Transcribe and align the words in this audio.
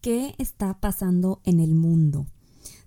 ¿Qué 0.00 0.34
está 0.38 0.80
pasando 0.80 1.42
en 1.44 1.60
el 1.60 1.74
mundo? 1.74 2.26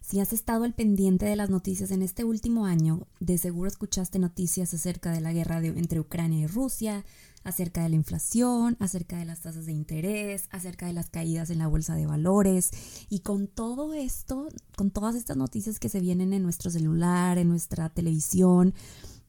Si 0.01 0.19
has 0.19 0.33
estado 0.33 0.63
al 0.63 0.73
pendiente 0.73 1.27
de 1.27 1.35
las 1.35 1.51
noticias 1.51 1.91
en 1.91 2.01
este 2.01 2.23
último 2.23 2.65
año, 2.65 3.05
de 3.19 3.37
seguro 3.37 3.67
escuchaste 3.67 4.17
noticias 4.17 4.73
acerca 4.73 5.11
de 5.11 5.21
la 5.21 5.31
guerra 5.31 5.63
entre 5.63 5.99
Ucrania 5.99 6.39
y 6.39 6.47
Rusia, 6.47 7.05
acerca 7.43 7.83
de 7.83 7.89
la 7.89 7.97
inflación, 7.97 8.77
acerca 8.79 9.19
de 9.19 9.25
las 9.25 9.41
tasas 9.41 9.67
de 9.67 9.73
interés, 9.73 10.45
acerca 10.49 10.87
de 10.87 10.93
las 10.93 11.11
caídas 11.11 11.51
en 11.51 11.59
la 11.59 11.67
bolsa 11.67 11.93
de 11.93 12.07
valores. 12.07 12.71
Y 13.09 13.19
con 13.19 13.45
todo 13.45 13.93
esto, 13.93 14.47
con 14.75 14.89
todas 14.89 15.13
estas 15.13 15.37
noticias 15.37 15.77
que 15.77 15.89
se 15.89 15.99
vienen 15.99 16.33
en 16.33 16.41
nuestro 16.41 16.71
celular, 16.71 17.37
en 17.37 17.47
nuestra 17.47 17.89
televisión, 17.89 18.73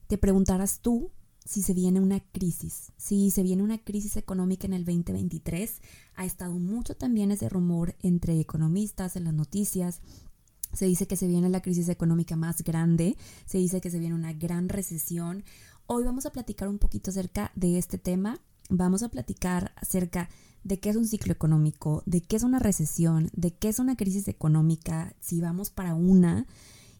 te 0.07 0.17
preguntarás 0.17 0.79
tú 0.79 1.11
si 1.45 1.61
se 1.61 1.73
viene 1.73 1.99
una 1.99 2.19
crisis, 2.19 2.91
si 2.97 3.29
se 3.29 3.43
viene 3.43 3.61
una 3.61 3.77
crisis 3.77 4.17
económica 4.17 4.65
en 4.65 4.73
el 4.73 4.83
2023. 4.83 5.81
Ha 6.15 6.25
estado 6.25 6.53
mucho 6.53 6.95
también 6.95 7.31
ese 7.31 7.47
rumor 7.49 7.95
entre 8.01 8.39
economistas 8.39 9.15
en 9.15 9.25
las 9.25 9.33
noticias. 9.33 10.01
Se 10.73 10.85
dice 10.85 11.07
que 11.07 11.15
se 11.15 11.27
viene 11.27 11.49
la 11.49 11.61
crisis 11.61 11.87
económica 11.87 12.35
más 12.35 12.63
grande, 12.63 13.15
se 13.45 13.59
dice 13.59 13.79
que 13.79 13.91
se 13.91 13.99
viene 13.99 14.15
una 14.15 14.33
gran 14.33 14.69
recesión. 14.69 15.43
Hoy 15.85 16.03
vamos 16.03 16.25
a 16.25 16.31
platicar 16.31 16.67
un 16.67 16.79
poquito 16.79 17.11
acerca 17.11 17.51
de 17.55 17.77
este 17.77 17.99
tema. 17.99 18.41
Vamos 18.69 19.03
a 19.03 19.09
platicar 19.09 19.71
acerca 19.75 20.29
de 20.63 20.79
qué 20.79 20.89
es 20.89 20.95
un 20.95 21.07
ciclo 21.07 21.31
económico, 21.31 22.01
de 22.07 22.21
qué 22.21 22.37
es 22.37 22.43
una 22.43 22.57
recesión, 22.57 23.29
de 23.33 23.53
qué 23.53 23.69
es 23.69 23.77
una 23.77 23.95
crisis 23.95 24.27
económica, 24.27 25.15
si 25.19 25.39
vamos 25.39 25.69
para 25.69 25.93
una, 25.93 26.47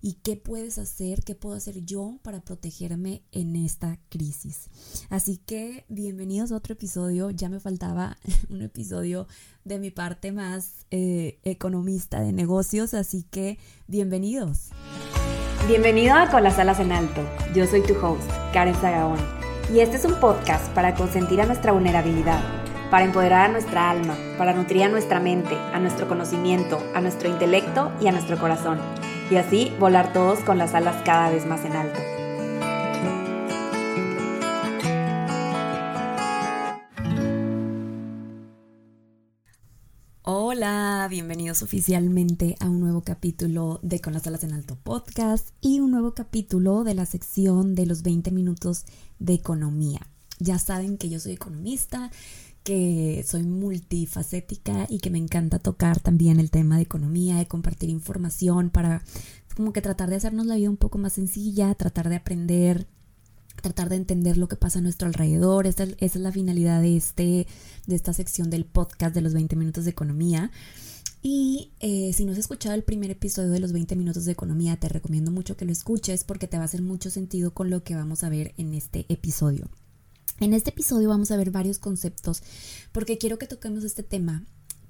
y 0.02 0.14
qué 0.24 0.36
puedes 0.36 0.78
hacer, 0.78 1.24
qué 1.24 1.36
puedo 1.36 1.56
hacer 1.56 1.84
yo 1.86 2.20
para 2.22 2.42
protegerme 2.42 3.24
en 3.32 3.56
esta 3.56 4.00
crisis. 4.10 4.70
Así 5.10 5.38
que 5.38 5.86
bienvenidos 5.90 6.52
a 6.52 6.58
otro 6.58 6.74
episodio. 6.74 7.32
Ya 7.32 7.50
me 7.50 7.60
faltaba 7.60 8.18
un 8.50 8.62
episodio 8.62 9.28
de 9.64 9.80
mi 9.80 9.92
parte 9.92 10.32
más 10.32 10.86
eh, 10.92 11.40
economista 11.44 12.22
de 12.22 12.32
negocios, 12.32 12.94
así 12.94 13.24
que 13.24 13.58
bienvenidos. 13.88 14.70
Bienvenido 15.68 16.14
a 16.14 16.30
Con 16.30 16.44
las 16.44 16.60
alas 16.60 16.80
en 16.80 16.92
alto. 16.92 17.22
Yo 17.56 17.66
soy 17.66 17.82
tu 17.82 17.96
host, 17.96 18.30
Karen 18.54 18.76
Zagaón, 18.76 19.20
y 19.74 19.80
este 19.80 19.98
es 19.98 20.06
un 20.06 20.20
podcast 20.20 20.72
para 20.74 20.94
consentir 20.94 21.42
a 21.42 21.46
nuestra 21.46 21.72
vulnerabilidad 21.72 22.66
para 22.92 23.06
empoderar 23.06 23.50
a 23.50 23.52
nuestra 23.52 23.90
alma, 23.90 24.16
para 24.38 24.54
nutrir 24.54 24.84
a 24.84 24.90
nuestra 24.90 25.20
mente, 25.20 25.56
a 25.56 25.80
nuestro 25.80 26.08
conocimiento, 26.08 26.80
a 26.94 27.02
nuestro 27.02 27.30
intelecto 27.30 27.92
y 28.00 28.08
a 28.08 28.12
nuestro 28.12 28.38
corazón 28.38 28.80
y 29.30 29.38
así 29.38 29.72
volar 29.80 30.14
todos 30.14 30.40
con 30.40 30.58
las 30.58 30.74
alas 30.74 31.02
cada 31.04 31.30
vez 31.30 31.46
más 31.46 31.66
en 31.66 31.72
alto. 31.74 32.00
Hola, 40.22 41.08
bienvenidos 41.10 41.62
oficialmente 41.62 42.56
a 42.60 42.70
un 42.70 42.80
nuevo 42.80 43.02
capítulo 43.02 43.80
de 43.84 44.00
Con 44.02 44.14
las 44.14 44.26
alas 44.28 44.44
en 44.44 44.54
alto 44.54 44.76
podcast 44.76 45.50
y 45.62 45.80
un 45.80 45.92
nuevo 45.92 46.14
capítulo 46.14 46.84
de 46.84 46.96
la 46.96 47.06
sección 47.06 47.76
de 47.76 47.86
los 47.86 48.02
20 48.02 48.32
minutos 48.32 48.86
de 49.20 49.34
economía. 49.34 50.02
Ya 50.40 50.60
saben 50.60 50.98
que 50.98 51.10
yo 51.10 51.20
soy 51.20 51.34
economista 51.34 52.12
que 52.66 53.24
soy 53.26 53.44
multifacética 53.44 54.88
y 54.90 54.98
que 54.98 55.12
me 55.12 55.20
encanta 55.20 55.60
tocar 55.60 56.00
también 56.00 56.40
el 56.40 56.50
tema 56.50 56.78
de 56.78 56.82
economía, 56.82 57.38
de 57.38 57.48
compartir 57.48 57.92
información 57.92 58.72
para 58.72 59.04
como 59.56 59.72
que 59.72 59.84
tratar 59.84 60.10
de 60.10 60.16
hacernos 60.16 60.48
la 60.48 60.56
vida 60.56 60.72
un 60.72 60.76
poco 60.76 60.98
más 60.98 61.14
sencilla, 61.14 61.76
tratar 61.76 62.10
de 62.10 62.16
aprender, 62.16 62.88
tratar 63.62 63.88
de 63.90 63.98
entender 63.98 64.38
lo 64.38 64.48
que 64.48 64.56
pasa 64.56 64.80
a 64.80 64.82
nuestro 64.82 65.08
alrededor. 65.08 65.68
Esa, 65.68 65.84
es 66.00 66.16
la 66.16 66.32
finalidad 66.32 66.82
de, 66.82 66.98
este, 66.98 67.48
de 67.86 67.96
esta 67.96 68.14
sección 68.14 68.50
del 68.50 68.66
podcast 68.66 69.14
de 69.14 69.22
los 69.22 69.36
20 69.36 69.56
minutos 69.56 69.86
de 69.86 69.92
economía. 69.92 70.50
Y 71.22 71.70
eh, 71.82 72.14
si 72.14 72.26
no 72.26 72.32
has 72.32 72.40
escuchado 72.40 72.74
el 72.74 72.84
primer 72.84 73.12
episodio 73.12 73.52
de 73.52 73.60
los 73.60 73.74
20 73.74 73.96
minutos 73.96 74.26
de 74.26 74.32
economía, 74.32 74.78
te 74.78 74.90
recomiendo 74.90 75.30
mucho 75.30 75.56
que 75.56 75.66
lo 75.66 75.72
escuches 75.72 76.24
porque 76.24 76.48
te 76.48 76.58
va 76.58 76.64
a 76.64 76.66
hacer 76.66 76.82
mucho 76.82 77.12
sentido 77.12 77.54
con 77.54 77.70
lo 77.70 77.84
que 77.84 77.94
vamos 77.94 78.24
a 78.24 78.30
ver 78.30 78.56
en 78.58 78.74
este 78.74 79.06
episodio. 79.08 79.70
En 80.40 80.54
este 80.54 80.72
episodio 80.72 81.10
vamos 81.10 81.32
a 81.32 81.38
ver 81.38 81.52
varios 81.52 81.80
conceptos 81.80 82.44
porque 82.92 83.18
quiero 83.18 83.38
que 83.38 83.48
toquemos 83.48 83.84
este 83.84 84.04
tema 84.04 84.44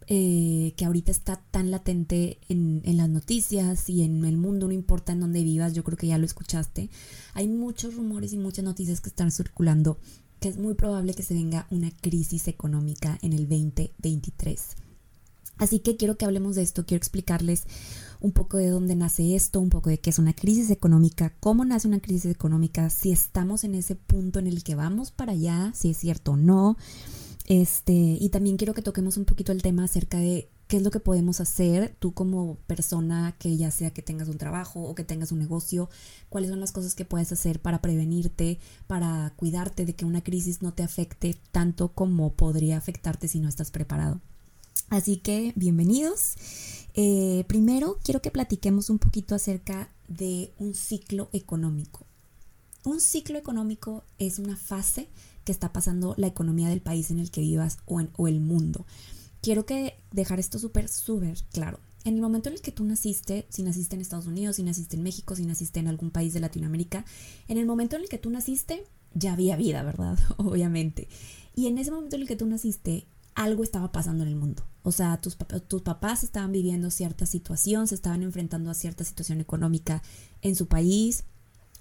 eh, 0.08 0.74
que 0.78 0.86
ahorita 0.86 1.12
está 1.12 1.38
tan 1.52 1.72
latente 1.72 2.40
en, 2.50 2.82
en, 2.86 2.98
las 2.98 3.10
noticias 3.10 3.90
y 3.90 4.04
en 4.04 4.24
el 4.26 4.38
mundo, 4.38 4.68
no 4.68 4.74
importa 4.74 5.14
en 5.14 5.20
dónde 5.20 5.44
vivas, 5.44 5.74
yo 5.74 5.84
creo 5.84 5.98
que 5.98 6.08
ya 6.08 6.20
lo 6.20 6.26
escuchaste. 6.26 6.90
Hay 7.34 7.48
muchos 7.48 7.96
rumores 7.96 8.32
y 8.34 8.38
muchas 8.38 8.66
noticias 8.66 9.02
que 9.02 9.10
están 9.10 9.32
circulando 9.32 9.98
que 10.40 10.50
es 10.50 10.58
muy 10.58 10.74
probable 10.76 11.14
que 11.14 11.24
se 11.24 11.34
venga 11.34 11.66
una 11.72 11.90
crisis 11.90 12.48
económica 12.48 13.18
en 13.22 13.34
el 13.34 13.48
2023. 13.50 14.85
Así 15.58 15.80
que 15.80 15.98
quiero 15.98 16.18
que 16.18 16.26
hablemos 16.26 16.56
de 16.56 16.64
esto, 16.64 16.86
quiero 16.86 17.00
explicarles 17.00 17.64
un 18.20 18.32
poco 18.32 18.58
de 18.58 18.70
dónde 18.70 18.96
nace 18.96 19.36
esto, 19.36 19.60
un 19.60 19.70
poco 19.70 19.90
de 19.90 20.00
qué 20.00 20.10
es 20.10 20.20
una 20.20 20.34
crisis 20.34 20.70
económica, 20.72 21.34
cómo 21.40 21.64
nace 21.66 21.88
una 21.88 22.00
crisis 22.00 22.32
económica, 22.32 22.90
si 22.90 23.12
estamos 23.12 23.64
en 23.64 23.76
ese 23.76 23.96
punto 23.96 24.40
en 24.40 24.48
el 24.48 24.64
que 24.64 24.76
vamos 24.76 25.12
para 25.12 25.34
allá, 25.34 25.72
si 25.76 25.92
es 25.92 25.98
cierto 25.98 26.34
o 26.34 26.38
no. 26.38 26.78
Este, 27.46 27.94
y 27.94 28.30
también 28.30 28.58
quiero 28.58 28.74
que 28.74 28.82
toquemos 28.82 29.18
un 29.18 29.26
poquito 29.26 29.52
el 29.52 29.62
tema 29.62 29.84
acerca 29.84 30.18
de 30.18 30.50
qué 30.68 30.78
es 30.78 30.84
lo 30.84 30.90
que 30.90 31.00
podemos 31.00 31.40
hacer 31.42 31.96
tú 32.00 32.14
como 32.14 32.58
persona 32.66 33.36
que 33.38 33.56
ya 33.56 33.70
sea 33.70 33.92
que 33.92 34.02
tengas 34.02 34.30
un 34.30 34.40
trabajo 34.40 34.82
o 34.82 34.96
que 34.96 35.04
tengas 35.04 35.32
un 35.32 35.40
negocio, 35.40 35.90
cuáles 36.30 36.50
son 36.50 36.60
las 36.60 36.72
cosas 36.72 36.96
que 36.96 37.06
puedes 37.06 37.32
hacer 37.32 37.62
para 37.62 37.82
prevenirte, 37.82 38.60
para 38.88 39.32
cuidarte 39.36 39.86
de 39.86 39.94
que 39.94 40.06
una 40.06 40.24
crisis 40.24 40.64
no 40.64 40.74
te 40.74 40.84
afecte 40.84 41.36
tanto 41.52 41.90
como 41.90 42.34
podría 42.34 42.78
afectarte 42.78 43.28
si 43.28 43.40
no 43.40 43.48
estás 43.48 43.70
preparado. 43.70 44.22
Así 44.90 45.18
que 45.18 45.54
bienvenidos. 45.56 46.36
Eh, 46.94 47.44
primero 47.48 47.98
quiero 48.04 48.22
que 48.22 48.32
platiquemos 48.32 48.90
un 48.90 49.00
poquito 49.00 49.36
acerca 49.36 49.90
de 50.08 50.54
un 50.60 50.76
ciclo 50.76 51.30
económico. 51.34 52.06
Un 52.84 53.02
ciclo 53.02 53.38
económico 53.38 54.04
es 54.20 54.38
una 54.38 54.56
fase 54.56 55.10
que 55.44 55.52
está 55.52 55.74
pasando 55.74 56.14
la 56.18 56.28
economía 56.28 56.70
del 56.70 56.82
país 56.82 57.10
en 57.10 57.20
el 57.20 57.32
que 57.32 57.42
vivas 57.42 57.80
o, 57.86 58.00
en, 58.00 58.10
el 58.28 58.40
mundo. 58.40 58.86
Quiero 59.42 59.66
que 59.66 59.98
dejar 60.12 60.40
esto 60.40 60.60
súper, 60.60 60.88
súper 60.88 61.38
claro. 61.52 61.80
En 62.04 62.14
el 62.16 62.22
momento 62.22 62.50
en 62.50 62.56
el 62.56 62.62
que 62.62 62.72
tú 62.72 62.84
naciste, 62.84 63.48
si 63.50 63.64
naciste 63.64 63.96
en 63.96 64.02
Estados 64.02 64.28
Unidos, 64.28 64.58
si 64.58 64.64
naciste 64.64 64.96
en 64.96 65.04
México, 65.04 65.36
si 65.36 65.46
naciste 65.46 65.80
en 65.80 65.88
algún 65.88 66.12
país 66.12 66.34
de 66.34 66.40
Latinoamérica, 66.40 67.06
en 67.48 67.58
el 67.58 67.66
momento 67.66 67.96
en 67.96 68.04
el 68.04 68.10
que 68.10 68.20
tú 68.20 68.30
naciste, 68.30 68.86
ya 69.16 69.34
había 69.34 69.56
vida, 69.56 69.82
¿verdad? 69.82 70.20
Obviamente. 70.38 71.08
Y 71.56 71.68
en 71.68 71.80
ese 71.80 71.90
momento 71.90 72.16
en 72.16 72.22
el 72.22 72.28
que 72.28 72.36
tú 72.36 72.46
naciste, 72.46 73.08
algo 73.36 73.64
estaba 73.64 73.92
pasando 73.92 74.24
en 74.24 74.30
el 74.30 74.36
mundo. 74.36 74.64
O 74.82 74.92
sea, 74.92 75.18
tus, 75.18 75.38
tus 75.68 75.82
papás 75.82 76.24
estaban 76.24 76.52
viviendo 76.52 76.90
cierta 76.90 77.26
situación, 77.26 77.88
se 77.88 77.96
estaban 77.96 78.24
enfrentando 78.24 78.72
a 78.72 78.74
cierta 78.74 79.04
situación 79.04 79.42
económica 79.42 80.02
en 80.42 80.56
su 80.56 80.68
país 80.68 81.26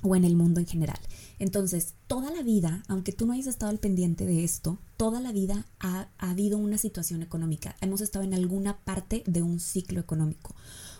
o 0.03 0.17
en 0.17 0.25
el 0.25 0.37
mundo 0.37 0.61
en 0.61 0.67
general. 0.67 0.99
Entonces, 1.39 1.95
toda 2.07 2.31
la 2.31 2.43
vida, 2.43 2.83
aunque 2.89 3.13
tú 3.13 3.27
no 3.27 3.33
hayas 3.33 3.47
estado 3.47 3.71
al 3.71 3.79
pendiente 3.79 4.27
de 4.27 4.45
esto, 4.45 4.79
toda 4.97 5.21
la 5.21 5.33
vida 5.33 5.67
ha, 5.81 6.09
ha 6.19 6.31
habido 6.31 6.59
una 6.59 6.77
situación 6.77 7.23
económica. 7.23 7.77
Hemos 7.81 8.01
estado 8.01 8.25
en 8.25 8.35
alguna 8.35 8.79
parte 8.85 9.23
de 9.27 9.43
un 9.43 9.61
ciclo 9.61 10.01
económico. 10.01 10.55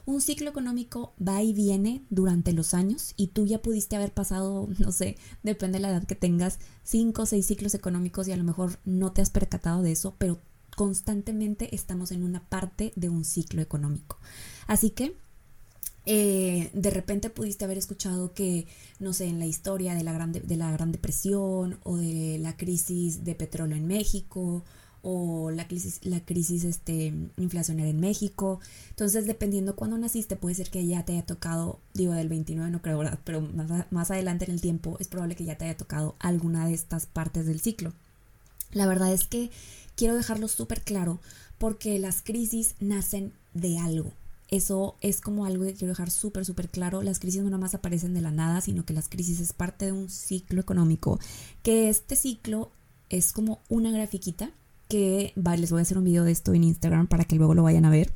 Un 0.07 0.21
ciclo 0.21 0.51
económico 0.51 1.15
va 1.17 1.43
y 1.43 1.53
viene 1.53 2.05
durante 2.11 2.53
los 2.53 2.75
años 2.75 3.15
y 3.17 3.29
tú 3.29 3.47
ya 3.47 3.63
pudiste 3.63 3.97
haber 3.97 4.13
pasado, 4.13 4.69
no 4.79 4.93
sé, 4.93 5.17
depende 5.43 5.79
de 5.79 5.83
la 5.83 5.91
edad 5.91 6.05
que 6.05 6.15
tengas, 6.15 6.59
cinco 6.83 7.23
o 7.23 7.27
seis 7.27 7.47
ciclos 7.47 7.75
económicos 7.75 8.29
y 8.29 8.33
a 8.33 8.37
lo 8.37 8.45
mejor 8.45 8.79
no 8.85 9.13
te 9.13 9.23
has 9.23 9.31
percatado 9.31 9.83
de 9.83 9.93
eso, 9.93 10.15
pero 10.19 10.41
constantemente 10.77 11.75
estamos 11.75 12.11
en 12.11 12.23
una 12.23 12.49
parte 12.49 12.93
de 12.97 13.09
un 13.09 13.25
ciclo 13.25 13.63
económico. 13.63 14.19
Así 14.67 14.91
que 14.91 15.17
eh, 16.07 16.71
de 16.75 16.91
repente 16.91 17.31
pudiste 17.31 17.65
haber 17.65 17.79
escuchado 17.79 18.35
que, 18.35 18.67
no 18.99 19.15
sé, 19.15 19.27
en 19.27 19.39
la 19.39 19.47
historia 19.47 19.95
de 19.95 20.05
la, 20.05 20.13
gran, 20.13 20.33
de 20.33 20.57
la 20.57 20.71
Gran 20.71 20.93
Depresión 20.93 21.79
o 21.83 21.97
de 21.97 22.39
la 22.41 22.57
crisis 22.57 23.25
de 23.25 23.35
petróleo 23.35 23.77
en 23.77 23.87
México 23.87 24.65
o 25.05 25.51
la 25.51 25.69
crisis, 25.69 26.01
la 26.03 26.21
crisis 26.21 26.65
este, 26.65 27.15
inflacionaria 27.37 27.91
en 27.91 28.01
México. 28.01 28.59
Entonces, 28.91 29.27
dependiendo 29.27 29.77
cuándo 29.77 29.99
naciste, 29.99 30.35
puede 30.35 30.55
ser 30.55 30.71
que 30.71 30.87
ya 30.87 31.05
te 31.05 31.13
haya 31.13 31.27
tocado, 31.27 31.79
digo, 31.93 32.15
del 32.15 32.29
29 32.29 32.71
no 32.71 32.83
creo, 32.83 32.99
¿verdad? 32.99 33.19
Pero 33.25 33.43
más, 33.43 33.93
más 33.93 34.11
adelante 34.11 34.47
en 34.47 34.53
el 34.53 34.61
tiempo 34.61 34.97
es 34.99 35.09
probable 35.09 35.37
que 35.37 35.45
ya 35.45 35.57
te 35.57 35.67
haya 35.67 35.77
tocado 35.77 36.17
alguna 36.19 36.67
de 36.67 36.75
estas 36.75 37.07
partes 37.07 37.47
del 37.47 37.61
ciclo. 37.61 37.93
La 38.73 38.87
verdad 38.87 39.13
es 39.13 39.27
que 39.27 39.51
quiero 39.95 40.17
dejarlo 40.17 40.49
súper 40.49 40.83
claro 40.83 41.21
porque 41.59 41.99
las 41.99 42.23
crisis 42.23 42.75
nacen 42.81 43.33
de 43.53 43.79
algo. 43.79 44.13
Eso 44.51 44.97
es 45.01 45.21
como 45.21 45.47
algo 45.47 45.65
que 45.65 45.75
quiero 45.75 45.93
dejar 45.93 46.11
súper, 46.11 46.45
súper 46.45 46.69
claro. 46.69 47.03
Las 47.03 47.19
crisis 47.19 47.43
no 47.43 47.51
nada 47.51 47.59
más 47.59 47.75
aparecen 47.75 48.15
de 48.15 48.21
la 48.21 48.31
nada, 48.31 48.61
sino 48.61 48.85
que 48.85 48.93
las 48.93 49.09
crisis 49.09 49.41
es 49.41 49.53
parte 49.53 49.87
de 49.87 49.93
un 49.93 50.09
ciclo 50.09 50.61
económico. 50.61 51.19
Que 51.63 51.89
este 51.89 52.17
ciclo 52.17 52.71
es 53.11 53.33
como 53.33 53.61
una 53.69 53.91
grafiquita 53.91 54.51
que, 54.95 55.33
les 55.59 55.71
voy 55.73 55.81
a 55.81 55.83
hacer 55.83 55.99
un 55.99 56.05
video 56.05 56.23
de 56.23 56.31
esto 56.31 56.55
en 56.55 56.63
Instagram 56.63 57.09
para 57.09 57.25
que 57.25 57.35
luego 57.35 57.55
lo 57.55 57.65
vayan 57.65 57.85
a 57.85 57.91
ver. 57.91 58.15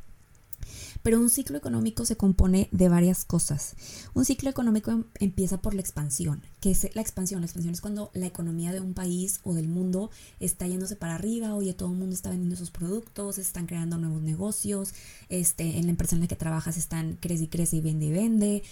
Pero 1.03 1.19
un 1.19 1.29
ciclo 1.29 1.57
económico 1.59 2.05
se 2.05 2.17
compone 2.17 2.69
de 2.71 2.89
varias 2.89 3.25
cosas. 3.25 3.75
Un 4.15 4.25
ciclo 4.25 4.49
económico 4.49 4.93
em, 4.93 5.05
empieza 5.19 5.61
por 5.61 5.75
la 5.75 5.81
expansión. 5.81 6.41
¿Qué 6.61 6.71
es 6.71 6.95
la 6.95 7.03
expansión? 7.03 7.41
La 7.41 7.47
expansión 7.47 7.75
es 7.75 7.81
cuando 7.81 8.13
la 8.15 8.27
economía 8.27 8.73
de 8.73 8.81
un 8.81 8.95
país 8.95 9.41
o 9.43 9.55
del 9.55 9.67
mundo 9.67 10.11
está 10.39 10.69
yéndose 10.69 10.95
para 10.95 11.17
arriba, 11.17 11.57
oye, 11.57 11.73
todo 11.73 11.91
el 11.91 11.99
mundo 11.99 12.15
está 12.15 12.31
vendiendo 12.31 12.55
sus 12.55 12.71
productos, 12.71 13.39
están 13.39 13.67
creando 13.67 13.99
nuevos 13.99 14.23
negocios, 14.23 14.95
este, 15.29 15.79
en 15.79 15.87
la 15.87 15.91
empresa 15.91 16.15
en 16.15 16.21
la 16.21 16.29
que 16.29 16.37
trabajas 16.37 16.77
están 16.77 17.17
crece 17.21 17.45
y 17.45 17.49
crece 17.49 17.77
y 17.77 17.81
vende 17.81 18.07
y 18.07 18.11
vende. 18.13 18.63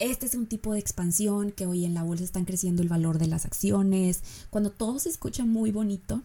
Este 0.00 0.26
es 0.26 0.34
un 0.34 0.46
tipo 0.46 0.72
de 0.72 0.80
expansión 0.80 1.52
que 1.52 1.66
hoy 1.66 1.84
en 1.84 1.94
la 1.94 2.02
bolsa 2.02 2.24
están 2.24 2.46
creciendo 2.46 2.82
el 2.82 2.88
valor 2.88 3.18
de 3.18 3.28
las 3.28 3.44
acciones. 3.44 4.22
Cuando 4.50 4.70
todo 4.70 4.98
se 4.98 5.08
escucha 5.08 5.44
muy 5.44 5.70
bonito, 5.70 6.22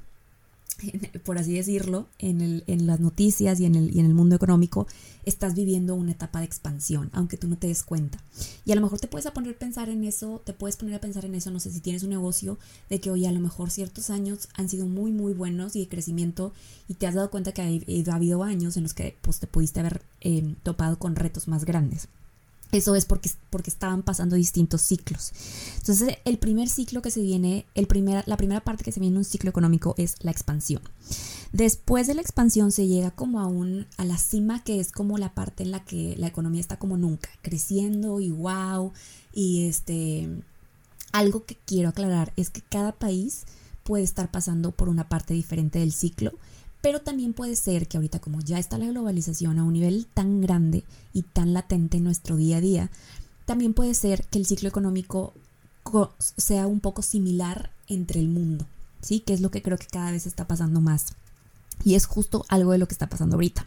por 1.24 1.38
así 1.38 1.54
decirlo, 1.54 2.08
en, 2.20 2.42
el, 2.42 2.64
en 2.68 2.88
las 2.88 3.00
noticias 3.00 3.60
y 3.60 3.66
en, 3.66 3.76
el, 3.76 3.96
y 3.96 4.00
en 4.00 4.06
el 4.06 4.14
mundo 4.14 4.36
económico, 4.36 4.88
estás 5.26 5.54
viviendo 5.56 5.96
una 5.96 6.12
etapa 6.12 6.40
de 6.40 6.46
expansión, 6.46 7.10
aunque 7.14 7.38
tú 7.38 7.48
no 7.48 7.58
te 7.58 7.68
des 7.68 7.84
cuenta. 7.84 8.24
Y 8.66 8.72
a 8.72 8.76
lo 8.76 8.82
mejor 8.82 9.00
te 9.00 9.08
puedes 9.08 9.30
poner 9.32 9.56
a 9.56 9.60
pensar 9.60 9.90
en 9.90 10.04
eso, 10.04 10.42
te 10.46 10.54
puedes 10.54 10.78
poner 10.78 10.96
a 10.96 11.02
pensar 11.02 11.26
en 11.26 11.36
eso, 11.36 11.52
no 11.52 11.60
sé 11.60 11.72
si 11.72 11.80
tienes 11.80 12.04
un 12.04 12.10
negocio, 12.10 12.58
de 12.90 13.00
que 13.00 13.12
hoy 13.12 13.26
a 13.26 13.32
lo 13.32 13.40
mejor 13.40 13.72
ciertos 13.72 14.10
años 14.10 14.50
han 14.56 14.70
sido 14.70 14.88
muy, 14.88 15.12
muy 15.12 15.34
buenos 15.34 15.76
y 15.76 15.82
de 15.82 15.88
crecimiento 15.88 16.54
y 16.88 16.96
te 16.96 17.08
has 17.08 17.16
dado 17.16 17.30
cuenta 17.30 17.52
que 17.52 17.62
ha, 17.62 18.16
habido 18.16 18.44
años 18.44 18.78
en 18.78 18.84
los 18.84 18.94
que 18.94 19.18
pues, 19.22 19.40
te 19.40 19.48
pudiste 19.48 19.80
haber 19.80 20.02
eh, 20.22 20.56
topado 20.64 20.98
con 21.00 21.16
retos 21.16 21.48
más 21.48 21.66
grandes. 21.66 22.08
Eso 22.72 22.96
es 22.96 23.06
porque, 23.06 23.32
porque 23.50 23.72
estaban 23.72 24.04
pasando 24.04 24.36
distintos 24.36 24.82
ciclos. 24.82 25.32
Entonces, 25.78 26.18
el 26.24 26.38
primer 26.38 26.70
ciclo 26.70 27.02
que 27.02 27.10
se 27.10 27.22
viene, 27.22 27.66
el 27.74 27.88
la 28.26 28.38
primera 28.38 28.62
parte 28.62 28.84
que 28.84 28.92
se 28.92 29.00
viene 29.00 29.16
en 29.16 29.18
un 29.18 29.26
ciclo 29.26 29.50
económico 29.50 29.96
es 29.98 30.16
la 30.22 30.30
expansión. 30.30 30.82
Después 31.52 32.06
de 32.06 32.14
la 32.14 32.22
expansión 32.22 32.72
se 32.72 32.88
llega 32.88 33.10
como 33.10 33.40
a, 33.40 33.48
un, 33.48 33.88
a 33.98 34.06
la 34.06 34.20
cima, 34.20 34.64
que 34.64 34.80
es 34.80 34.92
como 34.92 35.18
la 35.18 35.34
parte 35.34 35.64
en 35.64 35.72
la 35.72 35.84
que 35.84 36.16
la 36.18 36.28
economía 36.28 36.62
está 36.62 36.78
como 36.78 36.96
nunca, 36.96 37.30
creciendo 37.42 38.20
y 38.20 38.30
wow. 38.30 38.94
Y 39.34 39.68
este, 39.68 40.30
algo 41.12 41.46
que 41.46 41.58
quiero 41.66 41.90
aclarar 41.90 42.34
es 42.36 42.52
que 42.52 42.62
cada 42.62 42.92
país 42.92 43.46
puede 43.84 44.04
estar 44.04 44.30
pasando 44.30 44.72
por 44.72 44.90
una 44.90 45.10
parte 45.10 45.34
diferente 45.34 45.80
del 45.80 45.92
ciclo 45.92 46.34
pero 46.82 47.02
también 47.02 47.34
puede 47.34 47.56
ser 47.56 47.88
que 47.88 47.98
ahorita 47.98 48.20
como 48.20 48.40
ya 48.42 48.60
está 48.60 48.78
la 48.78 48.88
globalización 48.88 49.60
a 49.60 49.64
un 49.64 49.74
nivel 49.74 50.08
tan 50.14 50.42
grande 50.42 50.84
y 51.14 51.24
tan 51.24 51.54
latente 51.54 51.98
en 51.98 52.04
nuestro 52.04 52.38
día 52.38 52.58
a 52.58 52.62
día, 52.62 52.92
también 53.46 53.74
puede 53.74 53.94
ser 53.94 54.26
que 54.26 54.40
el 54.40 54.46
ciclo 54.46 54.70
económico 54.70 55.34
sea 56.38 56.68
un 56.68 56.80
poco 56.80 57.02
similar 57.02 57.72
entre 57.88 58.20
el 58.20 58.28
mundo, 58.28 58.66
¿sí? 59.02 59.22
Que 59.22 59.34
es 59.34 59.42
lo 59.42 59.52
que 59.52 59.62
creo 59.62 59.78
que 59.78 59.88
cada 59.88 60.12
vez 60.12 60.28
está 60.28 60.48
pasando 60.48 60.82
más. 60.82 61.14
Y 61.84 61.96
es 61.96 62.06
justo 62.06 62.46
algo 62.48 62.72
de 62.72 62.78
lo 62.78 62.88
que 62.88 62.94
está 62.94 63.08
pasando 63.08 63.36
ahorita. 63.36 63.66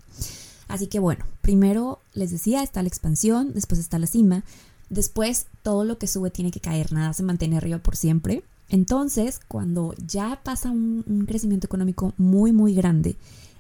Así 0.69 0.87
que 0.87 0.99
bueno, 0.99 1.25
primero 1.41 1.99
les 2.15 2.31
decía, 2.31 2.63
está 2.63 2.83
la 2.83 2.89
expansión, 2.89 3.53
después 3.55 3.81
está 3.81 3.99
la 3.99 4.07
cima, 4.07 4.45
después 4.89 5.47
todo 5.63 5.85
lo 5.85 5.99
que 5.99 6.07
sube 6.07 6.31
tiene 6.31 6.51
que 6.51 6.61
caer, 6.61 6.93
nada 6.93 7.13
se 7.13 7.23
mantiene 7.23 7.57
arriba 7.57 7.79
por 7.79 7.97
siempre. 7.97 8.45
Entonces, 8.69 9.41
cuando 9.49 9.95
ya 10.07 10.41
pasa 10.43 10.71
un, 10.71 11.25
crecimiento 11.27 11.67
económico 11.67 12.15
muy, 12.17 12.53
muy 12.53 12.75
grande, 12.75 13.17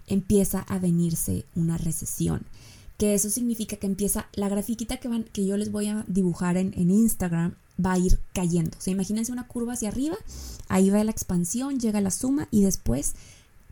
empieza 0.06 0.60
a 0.60 0.78
venirse 0.78 1.44
una 1.54 1.78
recesión. 1.78 2.43
Que 2.99 3.14
eso 3.14 3.31
significa 3.31 3.76
que 3.76 3.87
empieza 3.87 4.26
la 4.32 4.49
grafiquita 4.49 4.99
que, 4.99 5.08
van, 5.08 5.25
que 5.25 5.44
yo 5.44 5.56
les 5.56 5.70
voy 5.70 5.88
a 5.88 6.04
dibujar 6.06 6.56
en, 6.56 6.72
Instagram 6.76 7.54
va 7.84 7.93
a 7.93 7.99
ir 7.99 8.20
cayendo. 8.32 8.76
O 8.78 8.81
sea, 8.81 8.93
imagínense 8.93 9.32
una 9.32 9.46
curva 9.46 9.72
hacia 9.72 9.88
arriba, 9.88 10.16
ahí 10.69 10.90
va 10.90 11.02
la 11.05 11.10
expansión, 11.10 11.78
llega 11.78 12.00
la 12.00 12.10
suma 12.10 12.48
y 12.50 12.62
después 12.62 13.14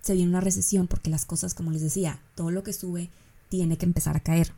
se 0.03 0.15
viene 0.15 0.31
una 0.31 0.41
recesión 0.41 0.89
porque 0.89 1.11
las 1.11 1.27
cosas, 1.27 1.55
como 1.55 1.71
les 1.71 1.83
decía, 1.83 2.21
todo 2.35 2.51
lo 2.51 2.63
que 2.63 2.73
sube 2.73 3.11
tiene 3.49 3.77
que 3.77 3.87
empezar 3.87 4.17
a 4.17 4.21
caer. 4.21 4.53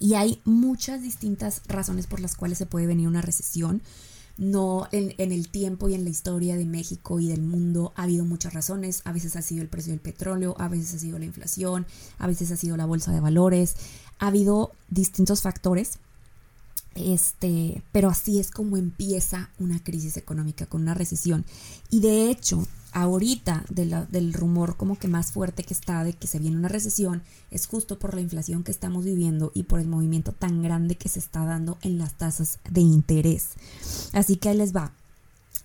Y 0.00 0.14
hay 0.14 0.40
muchas 0.44 1.02
distintas 1.02 1.62
razones 1.68 2.06
por 2.06 2.20
las 2.20 2.34
cuales 2.34 2.58
se 2.58 2.66
puede 2.66 2.86
venir 2.86 3.08
una 3.08 3.22
recesión 3.22 3.82
no 4.38 4.88
en, 4.92 5.14
el 5.18 5.48
tiempo 5.48 5.88
y 5.88 5.94
en 5.94 6.04
la 6.04 6.10
historia 6.10 6.56
de 6.56 6.64
México 6.64 7.20
y 7.20 7.28
del 7.28 7.42
mundo 7.42 7.92
ha 7.96 8.04
habido 8.04 8.24
muchas 8.24 8.54
razones. 8.54 9.02
A 9.04 9.12
veces 9.12 9.36
ha 9.36 9.42
sido 9.42 9.62
el 9.62 9.68
precio 9.68 9.92
del 9.92 10.00
petróleo, 10.00 10.54
a 10.58 10.68
veces 10.68 10.94
ha 10.94 10.98
sido 10.98 11.18
la 11.18 11.24
inflación, 11.24 11.86
a 12.18 12.26
veces 12.26 12.50
ha 12.50 12.56
sido 12.56 12.76
la 12.76 12.86
bolsa 12.86 13.12
de 13.12 13.20
valores. 13.20 13.76
Ha 14.18 14.28
habido 14.28 14.72
distintos 14.88 15.42
factores. 15.42 15.98
Este, 16.94 17.82
pero 17.90 18.10
así 18.10 18.38
es 18.38 18.50
como 18.50 18.76
empieza 18.76 19.50
una 19.58 19.82
crisis 19.82 20.16
económica 20.16 20.66
con 20.66 20.82
una 20.82 20.94
recesión. 20.94 21.44
Y 21.90 22.00
de 22.00 22.30
hecho, 22.30 22.66
ahorita 22.92 23.64
del 23.68 24.32
rumor 24.32 24.76
como 24.76 24.98
que 24.98 25.08
más 25.08 25.32
fuerte 25.32 25.64
que 25.64 25.74
está 25.74 26.04
de 26.04 26.12
que 26.12 26.26
se 26.26 26.38
viene 26.38 26.56
una 26.56 26.68
recesión 26.68 27.22
es 27.50 27.66
justo 27.66 27.98
por 27.98 28.14
la 28.14 28.20
inflación 28.20 28.64
que 28.64 28.70
estamos 28.70 29.04
viviendo 29.04 29.50
y 29.54 29.64
por 29.64 29.80
el 29.80 29.88
movimiento 29.88 30.32
tan 30.32 30.62
grande 30.62 30.96
que 30.96 31.08
se 31.08 31.18
está 31.18 31.44
dando 31.44 31.78
en 31.82 31.98
las 31.98 32.14
tasas 32.14 32.58
de 32.70 32.82
interés. 32.82 33.50
Así 34.12 34.36
que 34.36 34.50
ahí 34.50 34.56
les 34.56 34.74
va. 34.74 34.92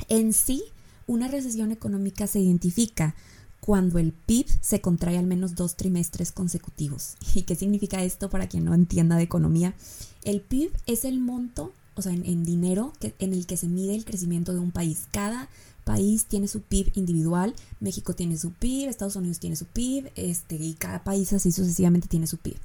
En 0.10 0.34
sí, 0.34 0.64
una 1.06 1.28
recesión 1.28 1.72
económica 1.72 2.28
se 2.28 2.40
identifica 2.40 3.16
cuando 3.60 4.00
el 4.00 4.14
PIB 4.14 4.48
se 4.62 4.80
contrae 4.80 5.18
al 5.18 5.26
menos 5.26 5.56
dos 5.56 5.76
trimestres 5.76 6.32
consecutivos. 6.32 7.16
¿Y 7.36 7.44
qué 7.44 7.56
significa 7.56 8.04
esto 8.04 8.30
para 8.30 8.48
quien 8.48 8.64
no 8.64 8.74
entienda 8.74 9.18
de 9.18 9.24
economía? 9.24 9.76
El 10.24 10.42
PIB 10.42 10.72
es 10.86 11.04
el 11.04 11.20
monto, 11.20 11.74
o 11.96 12.02
sea, 12.02 12.14
en, 12.14 12.46
dinero 12.46 12.94
que, 13.00 13.14
en 13.20 13.34
el 13.34 13.46
que 13.46 13.58
se 13.58 13.68
mide 13.68 13.96
el 13.96 14.06
crecimiento 14.06 14.54
de 14.54 14.60
un 14.60 14.72
país. 14.72 15.08
Cada 15.12 15.50
país 15.88 16.25
tiene 16.25 16.50
su 16.50 16.62
PIB 16.62 16.92
individual, 16.95 17.56
México 17.80 18.13
tiene 18.13 18.38
su 18.38 18.51
PIB, 18.51 18.89
Estados 18.89 19.16
Unidos 19.16 19.39
tiene 19.39 19.56
su 19.56 19.66
PIB, 19.66 20.12
este, 20.16 20.56
y 20.56 20.74
cada 20.74 21.06
país 21.06 21.31
así 21.31 21.54
sucesivamente 21.54 22.10
tiene 22.10 22.28
su 22.28 22.38
PIB. 22.38 22.57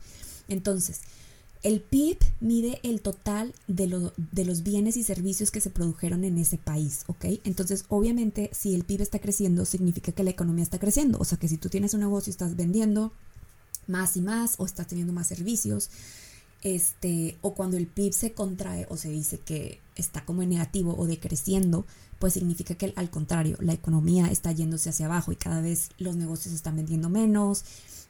Entonces, 0.49 1.03
el 1.63 1.81
PIB 1.81 2.19
mide 2.41 2.81
el 2.83 3.01
total 3.01 3.55
de, 3.69 4.11
de, 4.33 4.45
los 4.45 4.65
bienes 4.65 4.97
y 4.97 5.05
servicios 5.05 5.53
que 5.53 5.61
se 5.61 5.71
produjeron 5.71 6.25
en 6.25 6.37
ese 6.37 6.59
país, 6.59 7.05
¿ok? 7.07 7.27
Entonces, 7.45 7.85
obviamente, 7.89 8.51
si 8.53 8.75
el 8.75 8.83
PIB 8.83 9.03
está 9.03 9.21
creciendo, 9.21 9.65
significa 9.65 10.11
que 10.11 10.25
la 10.25 10.31
economía 10.31 10.65
está 10.65 10.81
creciendo. 10.81 11.19
O 11.21 11.25
sea, 11.25 11.39
que 11.39 11.47
si 11.47 11.59
tú 11.59 11.69
tienes 11.69 11.95
un 11.95 12.01
negocio 12.01 12.31
y 12.31 12.33
estás 12.33 12.57
vendiendo 12.57 13.13
más 13.87 14.17
y 14.17 14.23
más 14.23 14.57
o 14.59 14.67
estás 14.67 14.89
teniendo 14.89 15.13
más 15.13 15.29
servicios, 15.29 15.91
este, 16.63 17.37
o 17.43 17.55
cuando 17.55 17.77
el 17.77 17.87
PIB 17.87 18.13
se 18.13 18.33
contrae 18.33 18.87
o 18.89 18.97
se 18.97 19.11
dice 19.11 19.39
que 19.39 19.81
está 19.97 20.25
como 20.25 20.43
en 20.43 20.51
negativo 20.51 20.95
o 20.97 21.07
decreciendo, 21.07 21.87
pues 22.19 22.35
significa 22.35 22.77
que 22.77 22.93
al 22.97 23.11
contrario, 23.11 23.57
la 23.61 23.73
economía 23.73 24.29
está 24.29 24.53
yéndose 24.53 24.91
hacia 24.91 25.07
abajo 25.07 25.33
y 25.33 25.37
cada 25.37 25.61
vez 25.61 25.91
los 25.99 26.17
negocios 26.17 26.55
están 26.55 26.77
vendiendo 26.77 27.09
menos, 27.09 27.65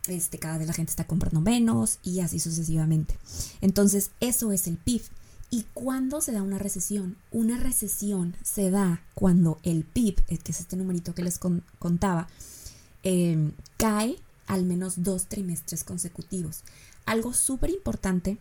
este, 0.07 0.39
cada 0.39 0.59
vez 0.59 0.67
la 0.67 0.75
gente 0.75 0.91
está 0.91 1.07
comprando 1.07 1.41
menos 1.41 1.99
y 2.03 2.21
así 2.21 2.39
sucesivamente. 2.39 3.17
Entonces, 3.61 4.11
eso 4.21 4.53
es 4.53 4.67
el 4.67 4.77
PIB. 4.77 5.03
¿Y 5.51 5.67
cuándo 5.75 6.21
se 6.21 6.33
da 6.33 6.43
una 6.43 6.59
recesión? 6.59 7.17
Una 7.31 7.59
recesión 7.59 8.35
se 8.43 8.71
da 8.71 9.03
cuando 9.15 9.59
el 9.63 9.85
PIB, 9.85 10.19
eh, 10.29 10.39
que 10.39 10.53
es 10.53 10.61
este 10.61 10.77
numerito 10.77 11.15
que 11.15 11.23
les 11.23 11.39
contaba, 11.39 12.29
em, 13.03 13.53
cae 13.77 14.17
al 14.47 14.65
menos 14.65 15.03
dos 15.03 15.27
trimestres 15.27 15.85
consecutivos. 15.85 16.63
Algo 17.07 17.35
súper 17.35 17.71
importante 17.71 18.39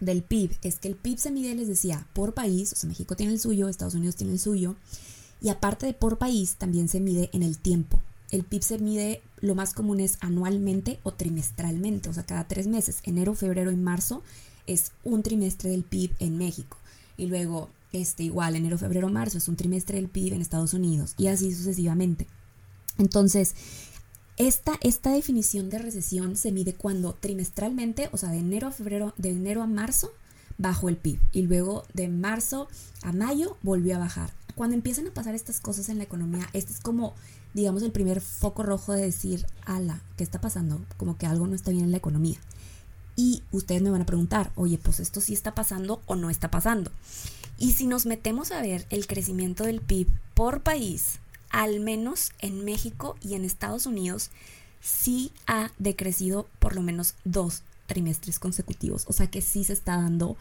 del 0.00 0.22
PIB 0.22 0.52
es 0.62 0.76
que 0.76 0.88
el 0.88 0.96
PIB 0.96 1.18
se 1.18 1.30
mide, 1.30 1.54
les 1.54 1.68
decía, 1.68 2.06
por 2.14 2.34
país, 2.34 2.72
o 2.72 2.76
sea, 2.76 2.88
México 2.88 3.16
tiene 3.16 3.32
el 3.32 3.40
suyo, 3.40 3.68
Estados 3.68 3.94
Unidos 3.94 4.16
tiene 4.16 4.32
el 4.32 4.38
suyo, 4.38 4.76
y 5.42 5.48
aparte 5.50 5.86
de 5.86 5.92
por 5.92 6.18
país, 6.18 6.56
también 6.56 6.88
se 6.88 7.00
mide 7.00 7.30
en 7.32 7.42
el 7.42 7.58
tiempo. 7.58 8.00
El 8.30 8.44
PIB 8.44 8.62
se 8.62 8.78
mide, 8.78 9.22
lo 9.40 9.54
más 9.54 9.74
común 9.74 10.00
es 10.00 10.16
anualmente 10.20 10.98
o 11.02 11.12
trimestralmente, 11.12 12.08
o 12.08 12.12
sea, 12.12 12.24
cada 12.24 12.46
tres 12.46 12.66
meses, 12.66 12.98
enero, 13.04 13.34
febrero 13.34 13.70
y 13.70 13.76
marzo 13.76 14.22
es 14.66 14.92
un 15.04 15.22
trimestre 15.22 15.70
del 15.70 15.82
PIB 15.82 16.12
en 16.20 16.38
México. 16.38 16.76
Y 17.16 17.26
luego, 17.26 17.68
este, 17.92 18.22
igual, 18.22 18.56
enero, 18.56 18.78
febrero, 18.78 19.08
marzo 19.08 19.38
es 19.38 19.48
un 19.48 19.56
trimestre 19.56 19.96
del 19.96 20.08
PIB 20.08 20.34
en 20.34 20.40
Estados 20.40 20.74
Unidos, 20.74 21.14
y 21.18 21.26
así 21.26 21.54
sucesivamente. 21.54 22.26
Entonces, 22.98 23.54
esta, 24.40 24.78
esta 24.80 25.12
definición 25.12 25.68
de 25.68 25.78
recesión 25.78 26.34
se 26.34 26.50
mide 26.50 26.72
cuando 26.72 27.12
trimestralmente, 27.12 28.08
o 28.10 28.16
sea, 28.16 28.30
de 28.30 28.38
enero 28.38 28.68
a 28.68 28.72
febrero, 28.72 29.12
de 29.18 29.32
enero 29.32 29.62
a 29.62 29.66
marzo, 29.66 30.14
bajó 30.56 30.88
el 30.88 30.96
PIB 30.96 31.18
y 31.32 31.42
luego 31.42 31.84
de 31.92 32.08
marzo 32.08 32.66
a 33.02 33.12
mayo 33.12 33.58
volvió 33.62 33.96
a 33.96 33.98
bajar. 33.98 34.32
Cuando 34.54 34.74
empiezan 34.74 35.06
a 35.06 35.10
pasar 35.12 35.34
estas 35.34 35.60
cosas 35.60 35.90
en 35.90 35.98
la 35.98 36.04
economía, 36.04 36.48
este 36.54 36.72
es 36.72 36.80
como, 36.80 37.12
digamos, 37.52 37.82
el 37.82 37.92
primer 37.92 38.22
foco 38.22 38.62
rojo 38.62 38.94
de 38.94 39.02
decir, 39.02 39.44
ala, 39.66 40.00
¿qué 40.16 40.24
está 40.24 40.40
pasando? 40.40 40.80
Como 40.96 41.18
que 41.18 41.26
algo 41.26 41.46
no 41.46 41.54
está 41.54 41.70
bien 41.70 41.84
en 41.84 41.90
la 41.90 41.98
economía. 41.98 42.38
Y 43.16 43.42
ustedes 43.52 43.82
me 43.82 43.90
van 43.90 44.00
a 44.00 44.06
preguntar, 44.06 44.52
oye, 44.54 44.78
pues 44.78 45.00
esto 45.00 45.20
sí 45.20 45.34
está 45.34 45.54
pasando 45.54 46.00
o 46.06 46.16
no 46.16 46.30
está 46.30 46.50
pasando. 46.50 46.90
Y 47.58 47.72
si 47.72 47.86
nos 47.86 48.06
metemos 48.06 48.52
a 48.52 48.62
ver 48.62 48.86
el 48.88 49.06
crecimiento 49.06 49.64
del 49.64 49.82
PIB 49.82 50.08
por 50.32 50.62
país, 50.62 51.20
al 51.50 51.80
menos 51.80 52.32
en 52.38 52.64
México 52.64 53.16
y 53.20 53.34
en 53.34 53.44
Estados 53.44 53.86
Unidos, 53.86 54.30
sí 54.80 55.32
ha 55.46 55.70
decrecido 55.78 56.48
por 56.58 56.74
lo 56.74 56.82
menos 56.82 57.14
dos 57.24 57.62
trimestres 57.86 58.38
consecutivos. 58.38 59.04
O 59.08 59.12
sea 59.12 59.28
que 59.28 59.42
sí 59.42 59.64
se 59.64 59.72
está 59.72 59.96
dando 59.96 60.36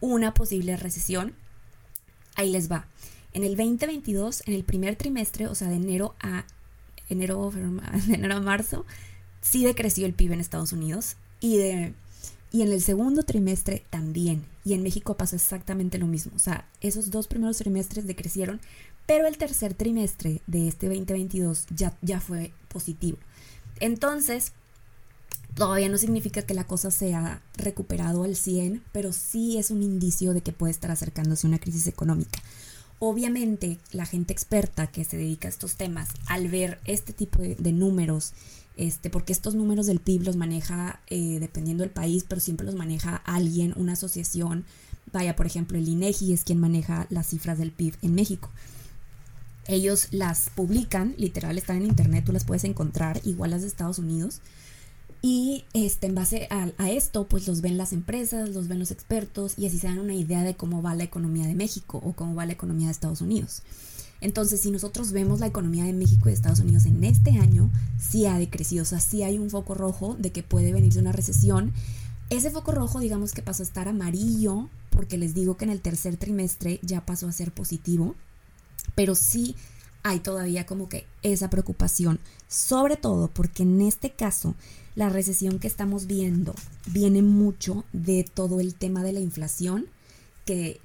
una 0.00 0.34
posible 0.34 0.76
recesión. 0.76 1.34
Ahí 2.36 2.50
les 2.50 2.70
va. 2.70 2.86
En 3.32 3.42
el 3.42 3.56
2022, 3.56 4.44
en 4.46 4.54
el 4.54 4.64
primer 4.64 4.96
trimestre, 4.96 5.48
o 5.48 5.54
sea, 5.54 5.68
de 5.68 5.76
enero 5.76 6.14
a 6.20 6.46
enero, 7.08 7.50
de 8.06 8.32
a 8.32 8.40
marzo, 8.40 8.86
sí 9.40 9.64
decreció 9.64 10.06
el 10.06 10.14
PIB 10.14 10.32
en 10.32 10.40
Estados 10.40 10.72
Unidos 10.72 11.16
y 11.40 11.58
de 11.58 11.94
Y 12.52 12.62
en 12.62 12.70
el 12.72 12.80
segundo 12.80 13.24
trimestre 13.24 13.84
también. 13.90 14.44
Y 14.64 14.74
en 14.74 14.82
México 14.82 15.16
pasó 15.16 15.34
exactamente 15.34 15.98
lo 15.98 16.06
mismo. 16.06 16.32
O 16.36 16.38
sea, 16.38 16.68
esos 16.80 17.10
dos 17.10 17.26
primeros 17.26 17.58
trimestres 17.58 18.06
decrecieron, 18.06 18.60
pero 19.06 19.26
el 19.26 19.38
tercer 19.38 19.74
trimestre 19.74 20.40
de 20.46 20.68
este 20.68 20.86
2022 20.88 21.66
ya, 21.74 21.96
ya 22.02 22.20
fue 22.20 22.52
positivo. 22.68 23.18
Entonces, 23.80 24.52
todavía 25.54 25.88
no 25.88 25.98
significa 25.98 26.42
que 26.42 26.54
la 26.54 26.66
cosa 26.66 26.90
se 26.90 27.14
ha 27.14 27.42
recuperado 27.56 28.24
al 28.24 28.36
100, 28.36 28.82
pero 28.92 29.12
sí 29.12 29.58
es 29.58 29.70
un 29.70 29.82
indicio 29.82 30.32
de 30.32 30.40
que 30.40 30.52
puede 30.52 30.72
estar 30.72 30.90
acercándose 30.90 31.46
una 31.46 31.58
crisis 31.58 31.86
económica. 31.86 32.40
Obviamente, 32.98 33.78
la 33.92 34.06
gente 34.06 34.32
experta 34.32 34.86
que 34.86 35.04
se 35.04 35.16
dedica 35.16 35.48
a 35.48 35.50
estos 35.50 35.74
temas, 35.74 36.08
al 36.26 36.48
ver 36.48 36.78
este 36.84 37.12
tipo 37.12 37.40
de 37.42 37.72
números 37.72 38.32
este, 38.76 39.08
porque 39.08 39.32
estos 39.32 39.54
números 39.54 39.86
del 39.86 40.00
PIB 40.00 40.22
los 40.22 40.36
maneja 40.36 41.00
eh, 41.08 41.38
dependiendo 41.38 41.82
del 41.82 41.92
país, 41.92 42.24
pero 42.28 42.40
siempre 42.40 42.66
los 42.66 42.74
maneja 42.74 43.16
alguien, 43.16 43.72
una 43.76 43.92
asociación. 43.92 44.64
Vaya, 45.12 45.36
por 45.36 45.46
ejemplo, 45.46 45.78
el 45.78 45.88
INEGI 45.88 46.32
es 46.32 46.42
quien 46.42 46.58
maneja 46.58 47.06
las 47.10 47.28
cifras 47.28 47.56
del 47.58 47.70
PIB 47.70 47.94
en 48.02 48.14
México. 48.14 48.50
Ellos 49.66 50.08
las 50.10 50.50
publican, 50.50 51.14
literal, 51.16 51.56
están 51.56 51.78
en 51.78 51.86
internet, 51.86 52.24
tú 52.26 52.32
las 52.32 52.44
puedes 52.44 52.64
encontrar, 52.64 53.20
igual 53.24 53.50
las 53.50 53.62
de 53.62 53.68
Estados 53.68 53.98
Unidos. 53.98 54.40
Y 55.22 55.64
este, 55.72 56.06
en 56.06 56.14
base 56.14 56.48
a, 56.50 56.68
a, 56.76 56.90
esto, 56.90 57.26
pues 57.26 57.48
los 57.48 57.62
ven 57.62 57.78
las 57.78 57.94
empresas, 57.94 58.50
los 58.50 58.68
ven 58.68 58.78
los 58.78 58.90
expertos 58.90 59.54
y 59.56 59.66
así 59.66 59.78
se 59.78 59.86
dan 59.86 59.98
una 59.98 60.14
idea 60.14 60.42
de 60.42 60.54
cómo 60.54 60.82
va 60.82 60.94
la 60.94 61.04
economía 61.04 61.46
de 61.46 61.54
México 61.54 61.98
o 62.04 62.12
cómo 62.12 62.34
va 62.34 62.44
la 62.44 62.52
economía 62.52 62.88
de 62.88 62.92
Estados 62.92 63.22
Unidos. 63.22 63.62
Entonces, 64.24 64.60
si 64.60 64.70
nosotros 64.70 65.12
vemos 65.12 65.40
la 65.40 65.46
economía 65.46 65.84
de 65.84 65.92
México 65.92 66.22
y 66.24 66.32
de 66.32 66.36
Estados 66.36 66.60
Unidos 66.60 66.86
en 66.86 67.04
este 67.04 67.32
año, 67.32 67.70
sí 67.98 68.26
ha 68.26 68.38
decrecido, 68.38 68.82
o 68.82 68.86
sea, 68.86 69.00
sí 69.00 69.22
hay 69.22 69.38
un 69.38 69.50
foco 69.50 69.74
rojo 69.74 70.16
de 70.18 70.32
que 70.32 70.42
puede 70.42 70.72
venirse 70.72 70.98
una 70.98 71.12
recesión. 71.12 71.72
Ese 72.30 72.50
foco 72.50 72.72
rojo, 72.72 73.00
digamos 73.00 73.32
que 73.32 73.42
pasó 73.42 73.62
a 73.62 73.66
estar 73.66 73.86
amarillo, 73.86 74.70
porque 74.88 75.18
les 75.18 75.34
digo 75.34 75.56
que 75.56 75.66
en 75.66 75.70
el 75.70 75.82
tercer 75.82 76.16
trimestre 76.16 76.80
ya 76.82 77.04
pasó 77.04 77.28
a 77.28 77.32
ser 77.32 77.52
positivo, 77.52 78.14
pero 78.94 79.14
sí 79.14 79.56
hay 80.02 80.20
todavía 80.20 80.66
como 80.66 80.88
que 80.88 81.06
esa 81.22 81.48
preocupación, 81.50 82.20
sobre 82.48 82.96
todo 82.96 83.28
porque 83.28 83.62
en 83.62 83.80
este 83.80 84.10
caso 84.10 84.54
la 84.94 85.08
recesión 85.08 85.58
que 85.58 85.66
estamos 85.66 86.06
viendo 86.06 86.54
viene 86.86 87.22
mucho 87.22 87.84
de 87.92 88.24
todo 88.24 88.60
el 88.60 88.74
tema 88.74 89.02
de 89.02 89.12
la 89.12 89.20
inflación, 89.20 89.86
que 90.44 90.80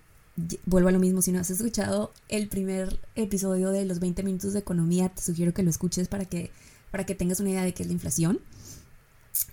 vuelvo 0.66 0.90
a 0.90 0.92
lo 0.92 1.00
mismo, 1.00 1.22
si 1.22 1.32
no 1.32 1.40
has 1.40 1.50
escuchado 1.50 2.14
el 2.30 2.48
primer 2.48 3.00
episodio 3.16 3.72
de 3.72 3.86
los 3.86 4.00
20 4.00 4.24
minutos 4.24 4.54
de 4.54 4.60
economía, 4.60 5.10
te 5.10 5.22
sugiero 5.22 5.54
que 5.54 5.64
lo 5.64 5.70
escuches 5.70 6.08
para 6.08 6.26
que, 6.26 6.50
para 6.92 7.06
que 7.06 7.16
tengas 7.16 7.40
una 7.40 7.50
idea 7.52 7.64
de 7.64 7.74
qué 7.74 7.84
es 7.84 7.88
la 7.88 7.94
inflación. 7.94 8.40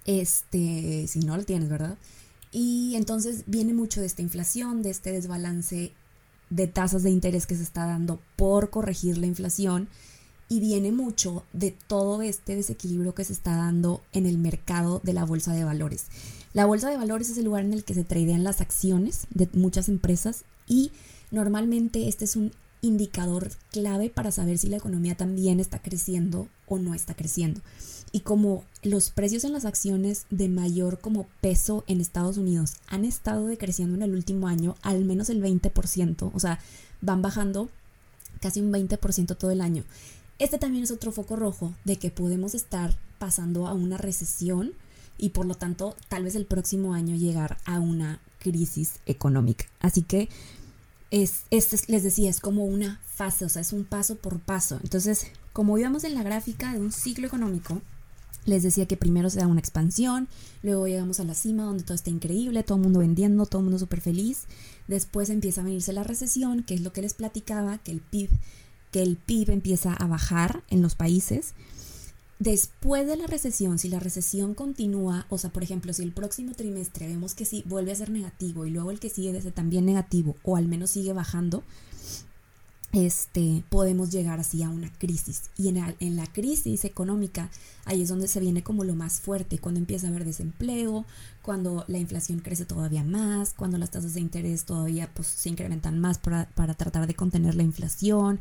Este, 0.05 1.07
si 1.09 1.21
no 1.21 1.37
lo 1.37 1.45
tienes, 1.45 1.69
¿verdad? 1.69 1.99
Y 2.53 2.95
entonces 2.95 3.43
viene 3.47 3.75
mucho 3.75 4.01
de 4.01 4.07
esta 4.07 4.23
inflación, 4.23 4.83
de 4.83 4.91
este 4.91 5.13
desbalance 5.13 5.93
de 6.51 6.67
tasas 6.67 7.03
de 7.03 7.11
interés 7.11 7.47
que 7.47 7.57
se 7.57 7.63
está 7.63 7.87
dando 7.87 8.21
por 8.37 8.71
corregir 8.71 9.19
la 9.19 9.27
inflación 9.27 9.89
y 10.49 10.61
viene 10.61 10.93
mucho 10.93 11.45
de 11.53 11.73
todo 11.73 12.23
este 12.23 12.55
desequilibrio 12.55 13.15
que 13.15 13.25
se 13.25 13.33
está 13.33 13.57
dando 13.57 14.03
en 14.13 14.27
el 14.27 14.39
mercado 14.39 15.01
de 15.03 15.13
la 15.13 15.25
bolsa 15.25 15.53
de 15.53 15.65
valores. 15.65 16.07
La 16.53 16.67
bolsa 16.67 16.89
de 16.89 16.97
valores 16.97 17.31
es 17.31 17.39
el 17.39 17.47
lugar 17.47 17.65
en 17.65 17.73
el 17.73 17.85
que 17.85 17.95
se 17.95 18.05
tradean 18.05 18.45
las 18.45 18.61
acciones 18.61 19.27
de 19.31 19.49
muchas 19.53 19.89
empresas 19.89 20.45
y 20.67 20.93
normalmente 21.31 22.09
este 22.09 22.25
es 22.25 22.37
un 22.37 22.53
indicador 22.81 23.51
clave 23.71 24.11
para 24.11 24.31
saber 24.31 24.59
si 24.59 24.69
la 24.69 24.77
economía 24.77 25.17
también 25.17 25.61
está 25.61 25.81
creciendo 25.81 26.49
o 26.67 26.79
no 26.79 26.95
está 26.95 27.15
creciendo. 27.15 27.61
Y 28.13 28.21
como 28.21 28.65
los 28.83 29.11
precios 29.11 29.45
en 29.45 29.53
las 29.53 29.65
acciones 29.65 30.27
de 30.31 30.49
mayor 30.49 31.01
como 31.01 31.27
peso 31.41 31.85
en 31.87 32.01
Estados 32.01 32.39
Unidos 32.39 32.75
han 32.87 33.05
estado 33.05 33.47
decreciendo 33.47 33.97
en 33.97 34.03
el 34.03 34.15
último 34.15 34.49
año 34.49 34.77
al 34.83 35.05
menos 35.05 35.29
el 35.29 35.43
20%, 35.43 36.31
o 36.33 36.41
sea, 36.41 36.61
van 37.01 37.23
bajando 37.23 37.69
casi 38.41 38.61
un 38.61 38.73
20% 38.73 39.37
todo 39.37 39.51
el 39.51 39.61
año. 39.61 39.85
Este 40.39 40.59
también 40.59 40.85
es 40.85 40.91
otro 40.91 41.13
foco 41.13 41.37
rojo 41.37 41.75
de 41.85 41.97
que 41.97 42.11
podemos 42.11 42.55
estar 42.55 42.97
pasando 43.19 43.67
a 43.67 43.73
una 43.73 43.97
recesión 43.97 44.73
y 45.19 45.31
por 45.31 45.47
lo 45.47 45.55
tanto 45.55 45.97
tal 46.09 46.25
vez 46.25 46.35
el 46.35 46.45
próximo 46.45 46.95
año 46.95 47.17
llegar 47.17 47.57
a 47.65 47.81
una 47.81 48.21
crisis 48.39 49.01
económica. 49.07 49.67
Así 49.81 50.03
que 50.03 50.29
es, 51.11 51.45
este 51.51 51.79
les 51.89 52.03
decía, 52.03 52.31
es 52.31 52.41
como 52.41 52.65
una 52.65 53.01
fase, 53.07 53.45
o 53.45 53.49
sea, 53.49 53.63
es 53.63 53.73
un 53.73 53.85
paso 53.85 54.17
por 54.17 54.41
paso. 54.41 54.79
Entonces, 54.83 55.27
como 55.53 55.79
íbamos 55.79 56.05
en 56.05 56.15
la 56.15 56.23
gráfica 56.23 56.73
de 56.73 56.81
un 56.81 56.93
ciclo 56.93 57.27
económico, 57.27 57.81
les 58.45 58.63
decía 58.63 58.87
que 58.87 58.97
primero 58.97 59.29
se 59.29 59.41
da 59.41 59.47
una 59.47 59.61
expansión, 59.61 60.29
luego 60.63 60.87
llegamos 60.87 61.19
a 61.19 61.25
la 61.25 61.35
cima 61.35 61.65
donde 61.65 61.83
todo 61.83 61.95
está 61.95 62.11
increíble, 62.11 62.63
todo 62.63 62.77
el 62.79 62.85
mundo 62.85 63.01
vendiendo, 63.01 63.45
todo 63.47 63.61
el 63.61 63.65
mundo 63.65 63.79
súper 63.79 64.01
feliz. 64.01 64.45
Después 64.87 65.31
empieza 65.31 65.61
a 65.61 65.65
venirse 65.65 65.93
la 65.93 66.05
recesión, 66.05 66.63
que 66.63 66.75
es 66.75 66.81
lo 66.81 66.93
que 66.93 67.03
les 67.03 67.15
platicaba, 67.15 67.79
que 67.79 67.91
el 67.91 68.01
PIB, 68.01 68.31
que 68.93 69.03
el 69.03 69.17
PIB 69.17 69.51
empieza 69.51 69.93
a 69.93 70.07
bajar 70.07 70.63
en 70.71 70.81
los 70.81 70.95
países. 70.95 71.55
Después 72.39 73.07
de 73.07 73.17
la 73.17 73.27
recesión, 73.27 73.79
si 73.79 73.89
la 73.89 73.99
recesión 73.99 74.55
continúa, 74.55 75.27
o 75.31 75.39
sea, 75.39 75.51
por 75.51 75.63
ejemplo, 75.63 75.93
si 75.95 76.03
el 76.03 76.13
próximo 76.13 76.53
trimestre 76.53 77.07
vemos 77.07 77.35
que 77.35 77.47
sí 77.47 77.63
vuelve 77.67 77.93
a 77.93 77.97
ser 77.97 78.11
negativo 78.11 78.67
y 78.67 78.71
luego 78.71 78.91
el 78.91 79.01
que 79.01 79.09
sigue 79.09 79.33
desde 79.33 79.53
también 79.53 79.87
negativo 79.87 80.37
o 80.43 80.57
al 80.57 80.69
menos 80.69 80.91
sigue 80.91 81.15
bajando, 81.15 81.65
este, 82.93 83.65
podemos 83.71 84.11
llegar 84.11 84.39
así 84.39 84.63
a 84.63 84.69
una 84.69 84.93
crisis. 84.99 85.51
Y 85.57 85.69
en, 85.69 86.17
la 86.17 86.27
crisis 86.27 86.85
económica, 86.85 87.51
ahí 87.87 88.03
es 88.03 88.09
donde 88.09 88.29
se 88.29 88.41
viene 88.41 88.63
como 88.63 88.85
lo 88.85 88.95
más 88.95 89.21
fuerte, 89.21 89.59
cuando 89.59 89.81
empieza 89.81 90.07
a 90.07 90.11
haber 90.11 90.27
desempleo, 90.27 91.07
cuando 91.43 91.85
la 91.89 91.99
inflación 91.99 92.41
crece 92.41 92.67
todavía 92.67 93.03
más, 93.03 93.55
cuando 93.55 93.79
las 93.79 93.91
tasas 93.91 94.15
de 94.15 94.21
interés 94.21 94.65
todavía 94.65 95.11
pues, 95.15 95.27
se 95.27 95.49
incrementan 95.49 95.99
más 95.99 96.19
para, 96.19 96.51
para 96.51 96.75
tratar 96.75 97.07
de 97.07 97.15
contener 97.15 97.55
la 97.55 97.63
inflación 97.63 98.41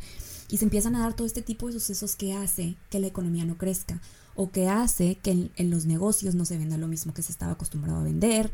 y 0.50 0.58
se 0.58 0.66
empiezan 0.66 0.96
a 0.96 1.00
dar 1.00 1.16
todo 1.16 1.28
este 1.28 1.42
tipo 1.42 1.68
de 1.68 1.74
sucesos 1.74 2.16
que 2.16 2.34
hace 2.34 2.76
que 2.90 3.00
la 3.00 3.08
economía 3.08 3.46
no 3.46 3.58
crezca 3.58 4.00
o 4.36 4.52
que 4.52 4.68
hace 4.68 5.16
que 5.16 5.50
en, 5.56 5.70
los 5.70 5.86
negocios 5.86 6.36
no 6.36 6.46
se 6.46 6.58
venda 6.58 6.78
lo 6.78 6.88
mismo 6.88 7.14
que 7.14 7.24
se 7.24 7.32
estaba 7.32 7.54
acostumbrado 7.54 8.00
a 8.00 8.04
vender, 8.04 8.52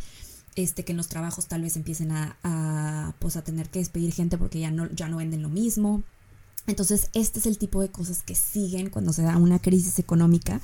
este, 0.55 0.85
que 0.85 0.91
en 0.91 0.97
los 0.97 1.07
trabajos 1.07 1.47
tal 1.47 1.63
vez 1.63 1.75
empiecen 1.75 2.11
a, 2.11 3.15
pues 3.19 3.35
a 3.35 3.43
tener 3.43 3.69
que 3.69 3.79
despedir 3.79 4.13
gente 4.13 4.37
porque 4.37 4.59
ya 4.59 4.71
no, 4.71 4.89
ya 4.91 5.09
no 5.09 5.17
venden 5.17 5.41
lo 5.41 5.49
mismo. 5.49 6.03
Entonces, 6.67 7.09
este 7.13 7.39
es 7.39 7.47
el 7.47 7.57
tipo 7.57 7.81
de 7.81 7.89
cosas 7.89 8.21
que 8.21 8.35
siguen 8.35 8.91
cuando 8.91 9.11
se 9.13 9.23
da 9.23 9.37
una 9.37 9.59
crisis 9.59 9.97
económica. 9.97 10.61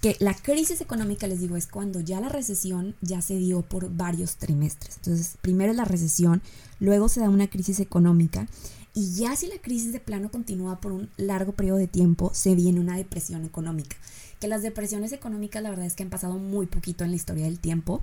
Que 0.00 0.16
la 0.20 0.34
crisis 0.34 0.80
económica, 0.80 1.26
les 1.26 1.40
digo, 1.40 1.56
es 1.56 1.66
cuando 1.66 2.00
ya 2.00 2.20
la 2.20 2.28
recesión 2.28 2.94
ya 3.00 3.20
se 3.22 3.36
dio 3.36 3.62
por 3.62 3.90
varios 3.90 4.36
trimestres. 4.36 4.96
Entonces, 4.98 5.36
primero 5.40 5.72
es 5.72 5.76
la 5.76 5.84
recesión, 5.84 6.40
luego 6.78 7.08
se 7.08 7.20
da 7.20 7.28
una 7.28 7.48
crisis 7.48 7.80
económica 7.80 8.46
y 8.94 9.12
ya 9.14 9.34
si 9.34 9.48
la 9.48 9.58
crisis 9.58 9.92
de 9.92 9.98
plano 9.98 10.30
continúa 10.30 10.80
por 10.80 10.92
un 10.92 11.10
largo 11.16 11.52
periodo 11.52 11.78
de 11.78 11.88
tiempo, 11.88 12.30
se 12.32 12.54
viene 12.54 12.78
una 12.78 12.96
depresión 12.96 13.44
económica. 13.44 13.96
Que 14.38 14.46
las 14.46 14.62
depresiones 14.62 15.12
económicas 15.12 15.62
la 15.62 15.70
verdad 15.70 15.86
es 15.86 15.94
que 15.94 16.04
han 16.04 16.10
pasado 16.10 16.38
muy 16.38 16.66
poquito 16.66 17.02
en 17.02 17.10
la 17.10 17.16
historia 17.16 17.44
del 17.44 17.58
tiempo. 17.58 18.02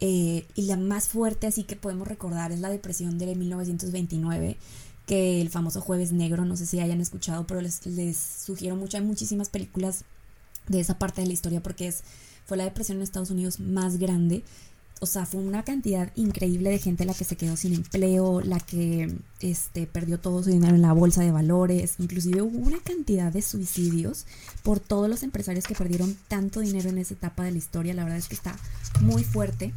Eh, 0.00 0.44
y 0.56 0.62
la 0.62 0.76
más 0.76 1.08
fuerte 1.08 1.46
así 1.46 1.62
que 1.62 1.76
podemos 1.76 2.08
recordar 2.08 2.50
es 2.50 2.58
la 2.58 2.70
depresión 2.70 3.18
de 3.18 3.36
1929 3.36 4.56
que 5.06 5.40
el 5.40 5.48
famoso 5.48 5.80
jueves 5.80 6.10
negro, 6.12 6.44
no 6.44 6.56
sé 6.56 6.66
si 6.66 6.80
hayan 6.80 7.00
escuchado, 7.00 7.46
pero 7.46 7.60
les, 7.60 8.16
sugiero 8.16 8.74
mucho, 8.74 8.96
hay 8.96 9.04
muchísimas 9.04 9.48
películas 9.48 10.04
de 10.66 10.80
esa 10.80 10.98
parte 10.98 11.20
de 11.20 11.28
la 11.28 11.32
historia 11.34 11.62
porque 11.62 11.86
es, 11.86 12.02
fue 12.46 12.56
la 12.56 12.64
depresión 12.64 12.98
en 12.98 13.02
Estados 13.02 13.30
Unidos 13.30 13.60
más 13.60 13.98
grande 13.98 14.42
o 15.02 15.06
sea, 15.06 15.26
fue 15.26 15.40
una 15.40 15.64
cantidad 15.64 16.12
increíble 16.14 16.70
de 16.70 16.78
gente 16.78 17.04
la 17.04 17.12
que 17.12 17.24
se 17.24 17.34
quedó 17.34 17.56
sin 17.56 17.74
empleo, 17.74 18.40
la 18.40 18.60
que 18.60 19.12
este, 19.40 19.88
perdió 19.88 20.20
todo 20.20 20.44
su 20.44 20.50
dinero 20.50 20.76
en 20.76 20.82
la 20.82 20.92
bolsa 20.92 21.22
de 21.22 21.32
valores, 21.32 21.94
inclusive 21.98 22.40
hubo 22.40 22.56
una 22.58 22.78
cantidad 22.78 23.32
de 23.32 23.42
suicidios 23.42 24.26
por 24.62 24.78
todos 24.78 25.10
los 25.10 25.24
empresarios 25.24 25.66
que 25.66 25.74
perdieron 25.74 26.16
tanto 26.28 26.60
dinero 26.60 26.88
en 26.88 26.98
esa 26.98 27.14
etapa 27.14 27.42
de 27.42 27.50
la 27.50 27.58
historia. 27.58 27.94
La 27.94 28.04
verdad 28.04 28.20
es 28.20 28.28
que 28.28 28.36
está 28.36 28.56
muy 29.00 29.24
fuerte, 29.24 29.74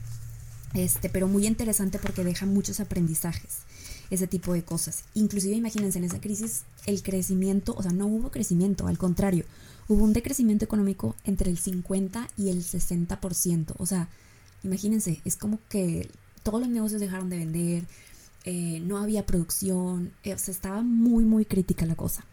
este, 0.76 1.10
pero 1.10 1.28
muy 1.28 1.48
interesante 1.48 1.98
porque 1.98 2.24
deja 2.24 2.46
muchos 2.46 2.80
aprendizajes 2.80 3.64
ese 4.12 4.28
tipo 4.28 4.54
de 4.54 4.64
cosas. 4.64 5.06
Inclusive 5.16 5.56
imagínense 5.56 5.98
en 5.98 6.06
esa 6.06 6.22
crisis 6.22 6.66
el 6.86 7.02
crecimiento, 7.02 7.74
o 7.76 7.82
sea, 7.82 7.94
no 7.94 8.06
hubo 8.06 8.30
crecimiento, 8.30 8.86
al 8.86 9.00
contrario, 9.00 9.46
hubo 9.88 10.04
un 10.04 10.14
decrecimiento 10.14 10.66
económico 10.66 11.16
entre 11.24 11.50
el 11.50 11.58
50 11.58 12.28
y 12.38 12.50
el 12.50 12.64
60%, 12.64 13.74
o 13.80 13.86
sea, 13.88 14.08
Imagínense, 14.66 15.22
es 15.26 15.38
como 15.38 15.60
que 15.70 16.10
todos 16.44 16.60
los 16.60 16.70
negocios 16.70 17.00
dejaron 17.00 17.30
de 17.30 17.38
vender, 17.38 17.86
eh, 18.44 18.80
no 18.82 18.98
había 18.98 19.26
producción, 19.26 20.12
eh, 20.24 20.32
estaba 20.32 20.82
muy, 20.82 21.24
muy 21.24 21.46
crítica 21.46 21.86
la 21.86 21.96
cosa. 21.96 22.26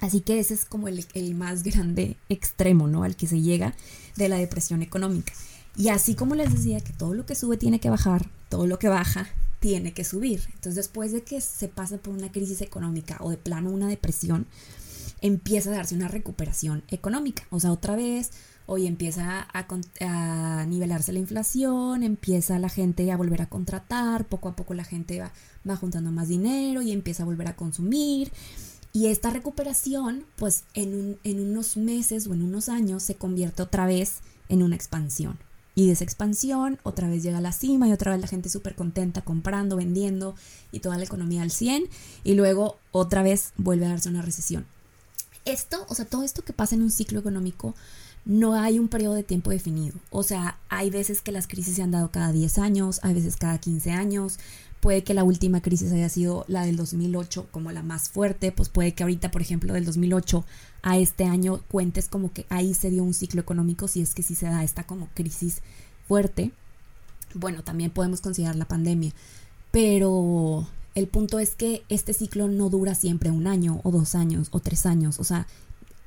Así 0.00 0.20
que 0.20 0.38
ese 0.38 0.54
es 0.54 0.64
como 0.64 0.88
el, 0.88 1.04
el, 1.14 1.34
más 1.34 1.62
grande 1.62 2.16
extremo, 2.30 2.88
¿no? 2.88 3.04
Al 3.04 3.16
que 3.16 3.26
se 3.26 3.40
llega 3.40 3.74
de 4.16 4.28
la 4.28 4.36
depresión 4.36 4.82
económica. 4.82 5.32
Y 5.76 5.88
así 5.88 6.14
como 6.14 6.34
les 6.34 6.52
decía 6.52 6.80
que 6.80 6.92
todo 6.92 7.14
lo 7.14 7.26
que 7.26 7.34
sube 7.34 7.56
tiene 7.56 7.80
que 7.80 7.90
bajar, 7.90 8.28
todo 8.48 8.66
lo 8.66 8.78
que 8.78 8.88
baja 8.88 9.28
tiene 9.60 9.92
que 9.92 10.04
subir. 10.04 10.42
Entonces 10.46 10.76
después 10.76 11.12
de 11.12 11.22
que 11.22 11.40
se 11.40 11.68
pasa 11.68 11.98
por 11.98 12.14
una 12.14 12.32
crisis 12.32 12.62
económica 12.62 13.18
o 13.20 13.30
de 13.30 13.36
plano 13.36 13.70
una 13.70 13.88
depresión, 13.88 14.46
empieza 15.20 15.70
a 15.70 15.74
darse 15.74 15.94
una 15.94 16.08
recuperación 16.08 16.82
económica. 16.88 17.44
O 17.50 17.60
sea, 17.60 17.70
otra 17.70 17.96
vez 17.96 18.30
hoy 18.72 18.86
empieza 18.86 19.48
a, 19.52 20.64
nivelarse 20.68 21.12
la 21.12 21.18
inflación, 21.18 22.04
empieza 22.04 22.56
la 22.60 22.68
gente 22.68 23.10
a 23.10 23.16
volver 23.16 23.42
a 23.42 23.48
contratar, 23.48 24.28
poco 24.28 24.48
a 24.48 24.54
poco 24.54 24.74
la 24.74 24.84
gente 24.84 25.18
va, 25.18 25.32
va 25.68 25.74
juntando 25.74 26.12
más 26.12 26.28
dinero 26.28 26.80
y 26.80 26.92
empieza 26.92 27.24
a 27.24 27.26
volver 27.26 27.48
a 27.48 27.56
consumir. 27.56 28.30
Y 28.92 29.06
esta 29.06 29.30
recuperación, 29.30 30.24
pues 30.36 30.62
en, 30.74 31.18
unos 31.24 31.76
meses 31.76 32.28
o 32.28 32.34
en 32.34 32.42
unos 32.42 32.68
años 32.68 33.02
se 33.02 33.16
convierte 33.16 33.64
otra 33.64 33.86
vez 33.86 34.20
en 34.48 34.62
una 34.62 34.76
expansión. 34.76 35.36
Y 35.74 35.88
de 35.88 35.94
esa 35.94 36.04
expansión 36.04 36.78
otra 36.84 37.08
vez 37.08 37.24
llega 37.24 37.38
a 37.38 37.40
la 37.40 37.52
cima 37.52 37.88
y 37.88 37.92
otra 37.92 38.12
vez 38.12 38.20
la 38.20 38.28
gente 38.28 38.50
súper 38.50 38.76
contenta 38.76 39.22
comprando, 39.22 39.74
vendiendo 39.74 40.36
y 40.70 40.78
toda 40.78 40.96
la 40.96 41.04
economía 41.04 41.42
al 41.42 41.50
100 41.50 41.88
y 42.22 42.34
luego 42.34 42.78
otra 42.92 43.24
vez 43.24 43.52
vuelve 43.56 43.86
a 43.86 43.88
darse 43.88 44.10
una 44.10 44.22
recesión. 44.22 44.64
Esto, 45.44 45.86
o 45.88 45.94
sea, 45.96 46.04
todo 46.04 46.22
esto 46.22 46.42
que 46.42 46.52
pasa 46.52 46.76
en 46.76 46.82
un 46.82 46.90
ciclo 46.92 47.18
económico 47.18 47.74
no 48.24 48.54
hay 48.54 48.78
un 48.78 48.88
periodo 48.88 49.14
de 49.14 49.22
tiempo 49.22 49.50
definido. 49.50 49.98
O 50.10 50.22
sea, 50.22 50.58
hay 50.68 50.90
veces 50.90 51.22
que 51.22 51.32
las 51.32 51.46
crisis 51.46 51.76
se 51.76 51.82
han 51.82 51.90
dado 51.90 52.10
cada 52.10 52.32
10 52.32 52.58
años, 52.58 53.00
hay 53.02 53.14
veces 53.14 53.36
cada 53.36 53.58
15 53.58 53.92
años. 53.92 54.38
Puede 54.80 55.04
que 55.04 55.14
la 55.14 55.24
última 55.24 55.60
crisis 55.60 55.92
haya 55.92 56.08
sido 56.08 56.44
la 56.48 56.64
del 56.64 56.76
2008 56.76 57.48
como 57.50 57.70
la 57.70 57.82
más 57.82 58.08
fuerte, 58.08 58.50
pues 58.50 58.70
puede 58.70 58.94
que 58.94 59.02
ahorita, 59.02 59.30
por 59.30 59.42
ejemplo, 59.42 59.74
del 59.74 59.84
2008 59.84 60.44
a 60.82 60.98
este 60.98 61.24
año 61.24 61.60
cuentes 61.68 62.08
como 62.08 62.32
que 62.32 62.46
ahí 62.48 62.72
se 62.72 62.90
dio 62.90 63.04
un 63.04 63.12
ciclo 63.12 63.42
económico, 63.42 63.88
si 63.88 64.00
es 64.00 64.14
que 64.14 64.22
sí 64.22 64.34
se 64.34 64.46
da 64.46 64.64
esta 64.64 64.84
como 64.84 65.08
crisis 65.14 65.60
fuerte. 66.08 66.52
Bueno, 67.34 67.62
también 67.62 67.90
podemos 67.90 68.22
considerar 68.22 68.56
la 68.56 68.64
pandemia, 68.64 69.12
pero 69.70 70.66
el 70.94 71.08
punto 71.08 71.38
es 71.38 71.54
que 71.54 71.84
este 71.88 72.14
ciclo 72.14 72.48
no 72.48 72.70
dura 72.70 72.94
siempre 72.94 73.30
un 73.30 73.46
año 73.46 73.80
o 73.84 73.90
dos 73.90 74.14
años 74.14 74.48
o 74.50 74.60
tres 74.60 74.86
años, 74.86 75.20
o 75.20 75.24
sea, 75.24 75.46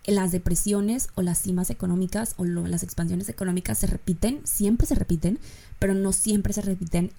las 0.05 0.31
depresiones 0.31 1.09
o 1.15 1.21
las 1.21 1.41
cimas 1.41 1.69
económicas 1.69 2.35
o 2.37 2.45
las 2.45 2.83
expansiones 2.83 3.29
económicas 3.29 3.77
se 3.77 3.87
repiten, 3.87 4.41
siempre 4.43 4.87
se 4.87 4.95
repiten, 4.95 5.39
pero 5.79 5.93
no 5.93 6.11
siempre 6.11 6.53
se 6.53 6.61
repiten 6.61 7.11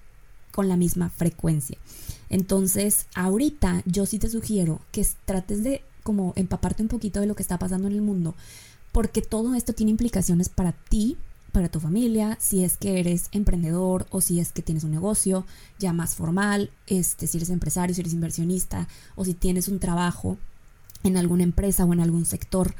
con 0.51 0.69
la 0.69 0.77
misma 0.77 1.09
frecuencia. 1.09 1.77
Entonces, 2.29 3.07
ahorita 3.15 3.81
yo 3.85 4.05
sí 4.05 4.19
te 4.19 4.29
sugiero 4.29 4.79
que 4.91 5.05
trates 5.25 5.63
de 5.63 5.81
como 6.03 6.33
empaparte 6.35 6.83
un 6.83 6.89
poquito 6.89 7.19
de 7.19 7.25
lo 7.25 7.35
que 7.35 7.41
está 7.41 7.57
pasando 7.57 7.87
en 7.87 7.93
el 7.93 8.01
mundo, 8.01 8.35
porque 8.91 9.21
todo 9.21 9.55
esto 9.55 9.73
tiene 9.73 9.91
implicaciones 9.91 10.49
para 10.49 10.71
ti, 10.71 11.17
para 11.51 11.69
tu 11.69 11.79
familia, 11.79 12.37
si 12.39 12.63
es 12.63 12.77
que 12.77 12.99
eres 12.99 13.29
emprendedor 13.31 14.05
o 14.11 14.21
si 14.21 14.39
es 14.39 14.51
que 14.51 14.61
tienes 14.61 14.83
un 14.83 14.91
negocio 14.91 15.45
ya 15.79 15.93
más 15.93 16.13
formal, 16.15 16.69
este, 16.85 17.27
si 17.27 17.37
eres 17.37 17.49
empresario, 17.49 17.95
si 17.95 18.01
eres 18.01 18.13
inversionista 18.13 18.87
o 19.15 19.25
si 19.25 19.33
tienes 19.33 19.67
un 19.67 19.79
trabajo 19.79 20.37
en 21.05 21.17
alguna 21.17 21.43
empresa 21.43 21.85
o 21.85 21.93
en 21.93 22.01
algún 22.01 22.25
sector, 22.25 22.75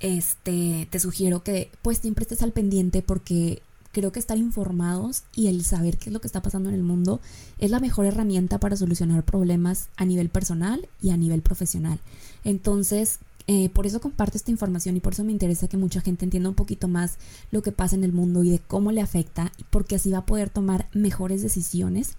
este, 0.00 0.88
te 0.90 0.98
sugiero 1.00 1.42
que 1.42 1.70
pues 1.82 1.98
siempre 1.98 2.22
estés 2.22 2.42
al 2.42 2.52
pendiente 2.52 3.02
porque 3.02 3.62
creo 3.92 4.10
que 4.10 4.18
estar 4.18 4.38
informados 4.38 5.22
y 5.34 5.48
el 5.48 5.64
saber 5.64 5.98
qué 5.98 6.08
es 6.08 6.12
lo 6.12 6.20
que 6.20 6.26
está 6.26 6.42
pasando 6.42 6.70
en 6.70 6.74
el 6.74 6.82
mundo 6.82 7.20
es 7.58 7.70
la 7.70 7.78
mejor 7.78 8.06
herramienta 8.06 8.58
para 8.58 8.76
solucionar 8.76 9.22
problemas 9.22 9.88
a 9.96 10.04
nivel 10.04 10.28
personal 10.28 10.88
y 11.00 11.10
a 11.10 11.16
nivel 11.16 11.42
profesional. 11.42 12.00
Entonces, 12.42 13.20
eh, 13.46 13.68
por 13.68 13.86
eso 13.86 14.00
comparto 14.00 14.36
esta 14.36 14.50
información 14.50 14.96
y 14.96 15.00
por 15.00 15.12
eso 15.12 15.24
me 15.24 15.32
interesa 15.32 15.68
que 15.68 15.76
mucha 15.76 16.00
gente 16.00 16.24
entienda 16.24 16.48
un 16.48 16.54
poquito 16.54 16.88
más 16.88 17.18
lo 17.50 17.62
que 17.62 17.72
pasa 17.72 17.96
en 17.96 18.04
el 18.04 18.12
mundo 18.12 18.42
y 18.44 18.50
de 18.50 18.60
cómo 18.60 18.92
le 18.92 19.00
afecta, 19.00 19.52
porque 19.70 19.96
así 19.96 20.10
va 20.10 20.18
a 20.18 20.26
poder 20.26 20.48
tomar 20.48 20.88
mejores 20.94 21.42
decisiones 21.42 22.16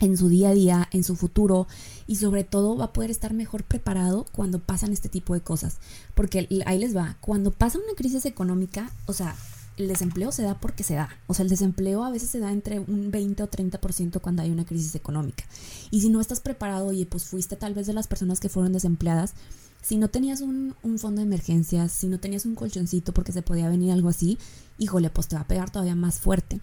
en 0.00 0.16
su 0.16 0.28
día 0.28 0.50
a 0.50 0.54
día, 0.54 0.88
en 0.92 1.04
su 1.04 1.16
futuro 1.16 1.66
y 2.06 2.16
sobre 2.16 2.44
todo 2.44 2.76
va 2.76 2.86
a 2.86 2.92
poder 2.92 3.10
estar 3.10 3.32
mejor 3.32 3.64
preparado 3.64 4.26
cuando 4.32 4.58
pasan 4.60 4.92
este 4.92 5.08
tipo 5.08 5.34
de 5.34 5.40
cosas. 5.40 5.78
Porque 6.14 6.48
ahí 6.66 6.78
les 6.78 6.96
va, 6.96 7.16
cuando 7.20 7.50
pasa 7.50 7.78
una 7.78 7.94
crisis 7.96 8.24
económica, 8.26 8.90
o 9.06 9.12
sea, 9.12 9.34
el 9.76 9.88
desempleo 9.88 10.32
se 10.32 10.42
da 10.42 10.58
porque 10.58 10.82
se 10.82 10.94
da. 10.94 11.08
O 11.26 11.34
sea, 11.34 11.42
el 11.42 11.50
desempleo 11.50 12.04
a 12.04 12.10
veces 12.10 12.30
se 12.30 12.38
da 12.38 12.50
entre 12.52 12.80
un 12.80 13.10
20 13.10 13.42
o 13.42 13.50
30% 13.50 14.20
cuando 14.20 14.42
hay 14.42 14.50
una 14.50 14.64
crisis 14.64 14.94
económica. 14.94 15.44
Y 15.90 16.00
si 16.00 16.08
no 16.08 16.20
estás 16.20 16.40
preparado, 16.40 16.86
oye, 16.86 17.06
pues 17.06 17.24
fuiste 17.24 17.56
tal 17.56 17.74
vez 17.74 17.86
de 17.86 17.92
las 17.92 18.06
personas 18.06 18.40
que 18.40 18.48
fueron 18.48 18.72
desempleadas, 18.72 19.34
si 19.82 19.98
no 19.98 20.08
tenías 20.08 20.40
un, 20.40 20.74
un 20.82 20.98
fondo 20.98 21.20
de 21.20 21.26
emergencias, 21.26 21.92
si 21.92 22.08
no 22.08 22.18
tenías 22.18 22.44
un 22.44 22.56
colchoncito 22.56 23.12
porque 23.12 23.32
se 23.32 23.42
podía 23.42 23.68
venir 23.68 23.92
algo 23.92 24.08
así, 24.08 24.38
híjole, 24.78 25.10
pues 25.10 25.28
te 25.28 25.36
va 25.36 25.42
a 25.42 25.46
pegar 25.46 25.70
todavía 25.70 25.94
más 25.94 26.18
fuerte. 26.18 26.60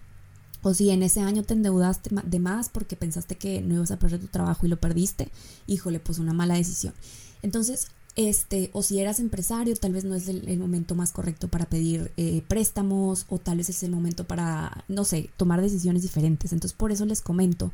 O 0.64 0.72
si 0.72 0.88
en 0.88 1.02
ese 1.02 1.20
año 1.20 1.42
te 1.42 1.52
endeudaste 1.52 2.10
de 2.24 2.38
más 2.38 2.70
porque 2.70 2.96
pensaste 2.96 3.36
que 3.36 3.60
no 3.60 3.74
ibas 3.74 3.90
a 3.90 3.98
perder 3.98 4.18
tu 4.18 4.28
trabajo 4.28 4.64
y 4.64 4.70
lo 4.70 4.80
perdiste, 4.80 5.28
híjole, 5.66 6.00
pues 6.00 6.18
una 6.18 6.32
mala 6.32 6.54
decisión. 6.54 6.94
Entonces, 7.42 7.88
este, 8.16 8.70
o 8.72 8.82
si 8.82 8.98
eras 8.98 9.20
empresario, 9.20 9.76
tal 9.76 9.92
vez 9.92 10.04
no 10.04 10.14
es 10.14 10.26
el, 10.26 10.58
momento 10.58 10.94
más 10.94 11.12
correcto 11.12 11.48
para 11.48 11.66
pedir 11.66 12.12
eh, 12.16 12.42
préstamos, 12.48 13.26
o 13.28 13.38
tal 13.38 13.58
vez 13.58 13.68
es 13.68 13.82
el 13.82 13.90
momento 13.90 14.24
para, 14.24 14.84
no 14.88 15.04
sé, 15.04 15.28
tomar 15.36 15.60
decisiones 15.60 16.00
diferentes. 16.00 16.54
Entonces, 16.54 16.74
por 16.74 16.92
eso 16.92 17.04
les 17.04 17.20
comento 17.20 17.70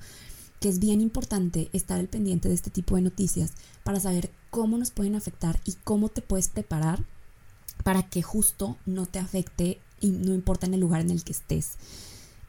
que 0.59 0.69
es 0.69 0.81
bien 0.81 1.01
importante 1.01 1.71
estar 1.73 2.01
al 2.01 2.09
pendiente 2.09 2.49
de 2.49 2.55
este 2.55 2.71
tipo 2.71 2.97
de 2.97 3.03
noticias 3.03 3.53
para 3.85 4.01
saber 4.01 4.33
cómo 4.51 4.77
nos 4.79 4.91
pueden 4.91 5.15
afectar 5.15 5.61
y 5.65 5.75
cómo 5.85 6.09
te 6.09 6.23
puedes 6.23 6.49
preparar 6.49 7.05
para 7.85 8.03
que 8.03 8.23
justo 8.23 8.77
no 8.85 9.07
te 9.07 9.21
afecte 9.21 9.79
y 10.01 10.11
no 10.11 10.35
importa 10.35 10.67
en 10.67 10.75
el 10.75 10.81
lugar 10.81 11.03
en 11.03 11.11
el 11.11 11.23
que 11.23 11.33
estés. 11.33 11.77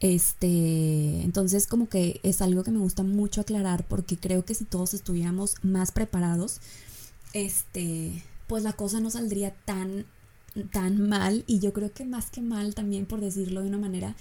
Este, 0.01 1.21
entonces 1.21 1.67
como 1.67 1.87
que 1.87 2.19
es 2.23 2.41
algo 2.41 2.63
que 2.63 2.71
me 2.71 2.79
gusta 2.79 3.03
mucho 3.03 3.39
aclarar 3.39 3.87
porque 3.87 4.17
creo 4.17 4.43
que 4.43 4.55
si 4.55 4.65
todos 4.65 4.95
estuviéramos 4.95 5.55
más 5.61 5.91
preparados, 5.91 6.59
este, 7.33 8.23
pues 8.47 8.63
la 8.63 8.73
cosa 8.73 8.99
no 8.99 9.11
saldría 9.11 9.53
tan 9.63 10.05
tan 10.71 11.07
mal. 11.07 11.43
Y 11.47 11.59
yo 11.59 11.71
creo 11.71 11.93
que 11.93 12.03
más 12.03 12.31
que 12.31 12.41
mal 12.41 12.73
también 12.75 13.05
por 13.05 13.21
decirlo 13.21 13.61
de 13.61 13.67
una 13.67 13.77
manera 13.77 14.15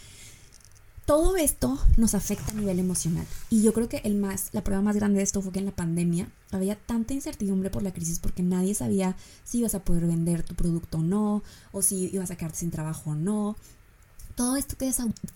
todo 1.06 1.36
esto 1.36 1.76
nos 1.96 2.14
afecta 2.14 2.52
a 2.52 2.54
nivel 2.54 2.78
emocional. 2.78 3.26
Y 3.48 3.62
yo 3.62 3.72
creo 3.72 3.88
que 3.88 4.02
el 4.04 4.14
más 4.14 4.50
la 4.52 4.62
prueba 4.62 4.82
más 4.82 4.94
grande 4.94 5.16
de 5.16 5.24
esto 5.24 5.42
fue 5.42 5.50
que 5.50 5.58
en 5.58 5.64
la 5.64 5.74
pandemia 5.74 6.28
había 6.52 6.76
tanta 6.76 7.14
incertidumbre 7.14 7.70
por 7.70 7.82
la 7.82 7.92
crisis 7.92 8.20
porque 8.20 8.42
nadie 8.42 8.74
sabía 8.74 9.16
si 9.42 9.58
ibas 9.58 9.74
a 9.74 9.82
poder 9.82 10.06
vender 10.06 10.42
tu 10.44 10.54
producto 10.54 10.98
o 10.98 11.02
no 11.02 11.42
o 11.72 11.82
si 11.82 12.10
ibas 12.12 12.30
a 12.30 12.36
quedarte 12.36 12.58
sin 12.58 12.70
trabajo 12.70 13.10
o 13.10 13.14
no 13.14 13.56
todo 14.34 14.56
esto 14.56 14.76
que, 14.76 14.92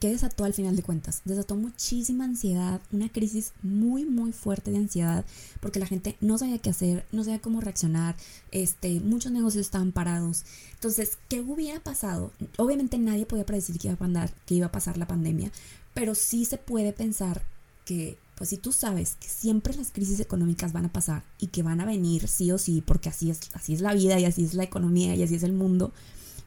desató 0.08 0.44
al 0.44 0.54
final 0.54 0.76
de 0.76 0.82
cuentas, 0.82 1.22
desató 1.24 1.56
muchísima 1.56 2.24
ansiedad, 2.24 2.80
una 2.92 3.08
crisis 3.08 3.52
muy 3.62 4.04
muy 4.04 4.32
fuerte 4.32 4.70
de 4.70 4.78
ansiedad, 4.78 5.24
porque 5.60 5.80
la 5.80 5.86
gente 5.86 6.16
no 6.20 6.38
sabía 6.38 6.58
qué 6.58 6.70
hacer, 6.70 7.06
no 7.12 7.24
sabía 7.24 7.40
cómo 7.40 7.60
reaccionar, 7.60 8.16
este, 8.50 9.00
muchos 9.00 9.32
negocios 9.32 9.66
estaban 9.66 9.92
parados. 9.92 10.44
Entonces, 10.74 11.18
¿qué 11.28 11.40
hubiera 11.40 11.80
pasado? 11.80 12.32
Obviamente 12.56 12.98
nadie 12.98 13.26
podía 13.26 13.46
predecir 13.46 13.78
que 13.78 13.88
iba 13.88 14.22
a 14.22 14.28
que 14.46 14.54
iba 14.54 14.66
a 14.66 14.72
pasar 14.72 14.98
la 14.98 15.06
pandemia, 15.06 15.50
pero 15.94 16.14
sí 16.14 16.44
se 16.44 16.58
puede 16.58 16.92
pensar 16.92 17.42
que, 17.84 18.18
pues 18.36 18.50
si 18.50 18.56
tú 18.56 18.72
sabes 18.72 19.16
que 19.20 19.28
siempre 19.28 19.74
las 19.74 19.90
crisis 19.90 20.20
económicas 20.20 20.72
van 20.72 20.86
a 20.86 20.92
pasar 20.92 21.22
y 21.38 21.48
que 21.48 21.62
van 21.62 21.80
a 21.80 21.86
venir 21.86 22.28
sí 22.28 22.50
o 22.50 22.58
sí, 22.58 22.82
porque 22.84 23.08
así 23.08 23.30
es, 23.30 23.40
así 23.52 23.74
es 23.74 23.80
la 23.80 23.94
vida 23.94 24.18
y 24.18 24.24
así 24.24 24.44
es 24.44 24.54
la 24.54 24.64
economía 24.64 25.14
y 25.14 25.22
así 25.22 25.36
es 25.36 25.42
el 25.42 25.52
mundo, 25.52 25.92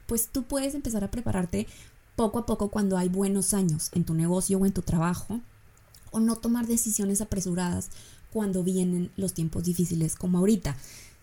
pues 0.06 0.28
tú 0.28 0.44
puedes 0.44 0.74
empezar 0.74 1.04
a 1.04 1.10
prepararte 1.10 1.66
poco 2.18 2.40
a 2.40 2.46
poco 2.46 2.68
cuando 2.68 2.98
hay 2.98 3.08
buenos 3.08 3.54
años 3.54 3.90
en 3.92 4.04
tu 4.04 4.12
negocio 4.12 4.58
o 4.58 4.66
en 4.66 4.72
tu 4.72 4.82
trabajo, 4.82 5.40
o 6.10 6.18
no 6.18 6.34
tomar 6.34 6.66
decisiones 6.66 7.20
apresuradas 7.20 7.90
cuando 8.32 8.64
vienen 8.64 9.12
los 9.16 9.34
tiempos 9.34 9.62
difíciles 9.62 10.16
como 10.16 10.38
ahorita. 10.38 10.76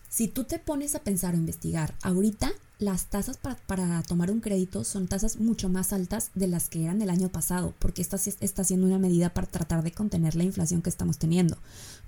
Si 0.08 0.26
tú 0.26 0.44
te 0.44 0.58
pones 0.58 0.94
a 0.94 1.00
pensar 1.00 1.34
o 1.34 1.36
investigar, 1.36 1.94
ahorita 2.02 2.50
las 2.78 3.06
tasas 3.06 3.36
para, 3.36 4.02
tomar 4.04 4.30
un 4.30 4.40
crédito 4.40 4.84
son 4.84 5.06
tasas 5.06 5.36
mucho 5.38 5.68
más 5.68 5.92
altas 5.92 6.30
de 6.34 6.46
las 6.46 6.70
que 6.70 6.84
eran 6.84 7.02
el 7.02 7.10
año 7.10 7.28
pasado, 7.28 7.74
porque 7.78 8.00
esta 8.00 8.16
está 8.16 8.64
siendo 8.64 8.86
una 8.86 8.98
medida 8.98 9.34
para 9.34 9.46
tratar 9.46 9.84
de 9.84 9.92
contener 9.92 10.34
la 10.34 10.44
inflación 10.44 10.80
que 10.80 10.88
estamos 10.88 11.18
teniendo. 11.18 11.58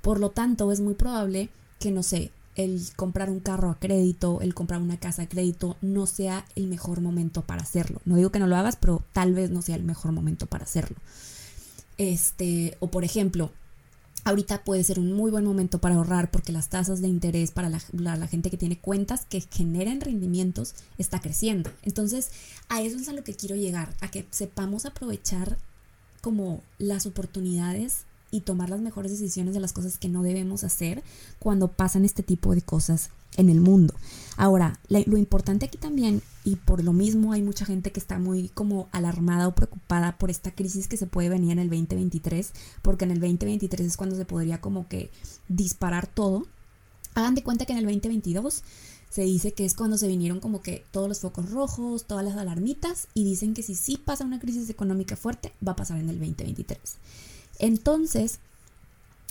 Por 0.01 0.19
lo 0.19 0.31
tanto, 0.31 0.73
es 0.73 0.81
muy 0.81 0.95
probable 0.95 1.51
que, 1.79 1.91
no 1.91 2.03
sé, 2.03 2.33
el 2.59 2.83
comprar 2.97 3.31
un 3.31 3.39
carro 3.39 3.71
a 3.71 3.79
crédito, 3.79 4.41
el 4.41 4.53
comprar 4.53 4.83
una 4.83 4.99
casa 4.99 5.23
a 5.23 5.29
crédito, 5.29 5.77
no 5.81 6.07
sea 6.07 6.45
el 6.57 6.67
mejor 6.67 7.01
momento 7.01 7.43
para 7.43 7.63
hacerlo. 7.63 8.03
No 8.05 8.17
digo 8.17 8.31
que 8.31 8.41
no 8.41 8.49
lo 8.49 8.57
hagas, 8.57 8.77
pero 8.77 9.03
tal 9.13 9.33
vez 9.33 9.51
no 9.51 9.63
sea 9.63 9.77
el 9.77 9.85
mejor 9.85 10.11
momento 10.11 10.47
para 10.47 10.65
hacerlo. 10.65 10.97
Este, 11.99 12.77
o 12.81 12.91
por 12.91 13.05
ejemplo, 13.05 13.53
ahorita 14.25 14.65
puede 14.65 14.83
ser 14.83 14.99
un 14.99 15.13
muy 15.13 15.31
buen 15.31 15.45
momento 15.45 15.81
para 15.81 15.95
ahorrar 15.95 16.33
porque 16.33 16.51
las 16.51 16.69
tasas 16.69 17.01
de 17.01 17.07
interés 17.07 17.53
para 17.53 17.69
la, 17.71 17.81
la, 17.93 18.27
gente 18.27 18.51
que 18.51 18.57
tiene 18.57 18.77
cuentas 18.77 19.25
que 19.25 19.41
generan 19.41 20.01
rendimientos 20.01 20.75
está 20.99 21.21
creciendo. 21.21 21.71
Entonces, 21.83 22.33
a 22.69 22.83
eso 22.83 22.97
es 22.99 23.09
a 23.09 23.13
lo 23.13 23.23
que 23.23 23.35
quiero 23.35 23.55
llegar, 23.55 23.95
a 24.01 24.11
que 24.11 24.27
sepamos 24.31 24.85
aprovechar 24.85 25.59
como 26.23 26.61
las 26.79 27.07
oportunidades 27.07 28.05
y 28.31 28.43
tomar 28.43 28.71
las 28.71 28.81
mejores 28.81 29.11
decisiones 29.13 29.55
de 29.55 29.61
las 29.61 29.73
cosas 29.73 29.99
que 29.99 30.09
no 30.09 30.23
debemos 30.23 30.65
hacer 30.65 31.03
cuando 31.39 31.69
pasan 31.69 32.05
este 32.05 32.23
tipo 32.23 32.55
de 32.55 32.63
cosas 32.63 33.11
en 33.37 33.51
el 33.51 33.61
mundo. 33.61 33.95
Ahora, 34.37 34.79
lo 34.89 35.17
importante 35.17 35.67
aquí 35.67 35.79
también, 35.79 36.23
y 36.45 36.57
por 36.57 36.83
lo 36.83 36.93
mismo 36.93 37.33
hay 37.33 37.43
mucha 37.43 37.65
gente 37.65 37.93
que 37.93 38.01
está 38.01 38.19
muy 38.19 38.49
como 38.49 38.89
alarmada 38.93 39.49
o 39.49 39.55
preocupada 39.55 40.17
por 40.17 40.31
esta 40.31 40.51
crisis 40.51 40.89
que 40.89 40.97
se 40.97 41.07
puede 41.07 41.29
venir 41.29 41.53
en 41.53 41.59
el 41.59 41.69
2023, 41.69 42.53
porque 42.83 43.05
en 43.05 43.13
el 43.13 43.21
2023 43.21 43.87
es 43.87 43.97
cuando 43.97 44.17
se 44.17 44.25
podría 44.25 44.61
como 44.61 44.89
que 44.89 45.11
disparar 45.49 46.07
todo. 46.07 46.47
Hagan 47.15 47.35
de 47.35 47.43
cuenta 47.43 47.67
que 47.67 47.73
en 47.73 47.79
el 47.79 47.85
2022 47.85 48.63
se 49.11 49.23
dice 49.23 49.53
que 49.53 49.65
es 49.65 49.75
cuando 49.75 49.99
se 49.99 50.07
vinieron 50.09 50.41
como 50.41 50.61
que 50.61 50.85
todos 50.91 51.09
los 51.09 51.21
focos 51.21 51.51
rojos, 51.51 52.05
todas 52.05 52.25
las 52.25 52.37
alarmitas 52.37 53.09
y 53.15 53.25
dicen 53.25 53.55
que 53.55 53.63
si 53.63 53.75
sí 53.75 53.97
pasa 53.97 54.25
una 54.25 54.39
crisis 54.39 54.69
económica 54.71 55.17
fuerte, 55.17 55.53
va 55.67 55.73
a 55.73 55.77
pasar 55.77 55.99
en 55.99 56.09
el 56.09 56.19
2023. 56.19 56.79
Entonces, 57.59 58.41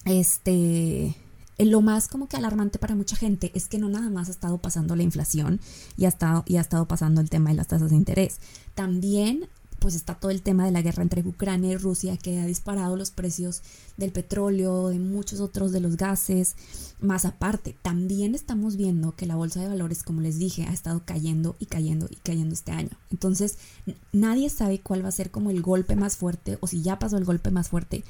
este, 0.06 1.16
lo 1.58 1.82
más 1.82 2.08
como 2.08 2.28
que 2.28 2.38
alarmante 2.38 2.80
para 2.80 2.96
mucha 2.96 3.16
gente 3.16 3.52
es 3.56 3.68
que 3.68 3.80
no 3.80 3.90
nada 3.90 4.10
más 4.10 4.28
ha 4.28 4.32
estado 4.32 4.58
pasando 4.60 4.96
la 4.96 5.04
inflación 5.04 5.60
y 5.98 6.06
ha 6.06 6.10
estado, 6.10 6.44
y 6.46 6.58
ha 6.58 6.62
estado 6.62 6.88
pasando 6.88 7.22
el 7.22 7.30
tema 7.30 7.50
de 7.50 7.56
las 7.56 7.68
tasas 7.68 7.90
de 7.90 7.96
interés. 7.96 8.40
También 8.76 9.50
pues 9.80 9.96
está 9.96 10.16
todo 10.16 10.32
el 10.32 10.42
tema 10.42 10.66
de 10.66 10.72
la 10.72 10.82
guerra 10.82 11.04
entre 11.04 11.22
Ucrania 11.22 11.72
y 11.72 11.78
Rusia 11.78 12.18
que 12.18 12.40
ha 12.40 12.46
disparado 12.46 12.96
los 12.96 13.12
precios 13.12 13.62
del 13.98 14.12
petróleo, 14.12 14.90
de 14.90 15.00
muchos 15.00 15.40
otros 15.40 15.72
de 15.72 15.80
los 15.80 15.98
gases. 15.98 16.56
Más 17.00 17.26
aparte, 17.26 17.76
también 17.82 18.36
estamos 18.36 18.76
viendo 18.76 19.16
que 19.16 19.26
la 19.26 19.36
bolsa 19.36 19.62
de 19.62 19.70
valores, 19.70 20.04
como 20.04 20.22
les 20.22 20.40
dije, 20.40 20.64
ha 20.64 20.74
estado 20.74 21.04
cayendo 21.06 21.56
y 21.60 21.68
cayendo 21.68 22.08
y 22.10 22.16
cayendo 22.16 22.54
este 22.54 22.72
año. 22.72 22.92
Entonces, 23.12 23.58
nadie 24.12 24.50
sabe 24.50 24.80
cuál 24.80 25.04
va 25.04 25.10
a 25.10 25.12
ser 25.12 25.32
como 25.32 25.52
el 25.52 25.62
golpe 25.62 25.96
más 25.96 26.18
fuerte 26.18 26.58
o 26.62 26.68
si 26.68 26.82
ya 26.82 27.00
pasó 27.00 27.18
el 27.18 27.26
golpe 27.26 27.52
más 27.52 27.70
fuerte. 27.70 28.04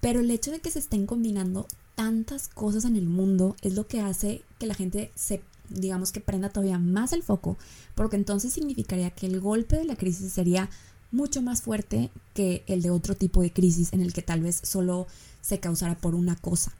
Pero 0.00 0.20
el 0.20 0.30
hecho 0.30 0.50
de 0.50 0.60
que 0.60 0.70
se 0.70 0.78
estén 0.78 1.06
combinando 1.06 1.66
tantas 1.96 2.48
cosas 2.48 2.84
en 2.84 2.96
el 2.96 3.08
mundo 3.08 3.56
es 3.62 3.74
lo 3.74 3.88
que 3.88 4.00
hace 4.00 4.42
que 4.58 4.66
la 4.66 4.74
gente 4.74 5.10
se 5.16 5.42
digamos 5.70 6.12
que 6.12 6.20
prenda 6.20 6.48
todavía 6.48 6.78
más 6.78 7.12
el 7.12 7.22
foco, 7.22 7.58
porque 7.94 8.16
entonces 8.16 8.52
significaría 8.52 9.10
que 9.10 9.26
el 9.26 9.40
golpe 9.40 9.76
de 9.76 9.84
la 9.84 9.96
crisis 9.96 10.32
sería 10.32 10.70
mucho 11.10 11.42
más 11.42 11.62
fuerte 11.62 12.10
que 12.34 12.62
el 12.66 12.82
de 12.82 12.90
otro 12.90 13.14
tipo 13.14 13.42
de 13.42 13.52
crisis 13.52 13.92
en 13.92 14.00
el 14.00 14.12
que 14.12 14.22
tal 14.22 14.42
vez 14.42 14.60
solo 14.62 15.06
se 15.40 15.60
causara 15.60 15.96
por 15.96 16.14
una 16.14 16.36
cosa. 16.36 16.72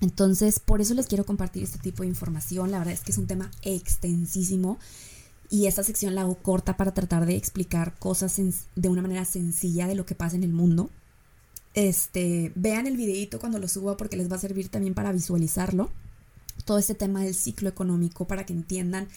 Entonces, 0.00 0.60
por 0.60 0.80
eso 0.80 0.94
les 0.94 1.06
quiero 1.06 1.24
compartir 1.24 1.62
este 1.62 1.78
tipo 1.78 2.02
de 2.02 2.08
información. 2.08 2.70
La 2.70 2.78
verdad 2.78 2.94
es 2.94 3.00
que 3.00 3.12
es 3.12 3.18
un 3.18 3.26
tema 3.26 3.50
extensísimo 3.62 4.78
y 5.50 5.66
esta 5.66 5.82
sección 5.82 6.14
la 6.14 6.22
hago 6.22 6.34
corta 6.36 6.76
para 6.76 6.94
tratar 6.94 7.26
de 7.26 7.36
explicar 7.36 7.94
cosas 7.98 8.40
de 8.74 8.88
una 8.88 9.02
manera 9.02 9.24
sencilla 9.24 9.86
de 9.86 9.94
lo 9.94 10.06
que 10.06 10.14
pasa 10.14 10.36
en 10.36 10.42
el 10.42 10.52
mundo. 10.52 10.90
Este, 11.74 12.52
vean 12.54 12.86
el 12.86 12.96
videito 12.96 13.38
cuando 13.38 13.58
lo 13.58 13.68
suba 13.68 13.96
porque 13.96 14.16
les 14.16 14.30
va 14.30 14.36
a 14.36 14.40
servir 14.40 14.68
también 14.68 14.94
para 14.94 15.12
visualizarlo. 15.12 15.90
Todo 16.64 16.78
este 16.78 16.94
tema 16.94 17.22
del 17.22 17.34
ciclo 17.34 17.68
económico 17.68 18.26
para 18.26 18.46
que 18.46 18.52
entiendan 18.52 19.08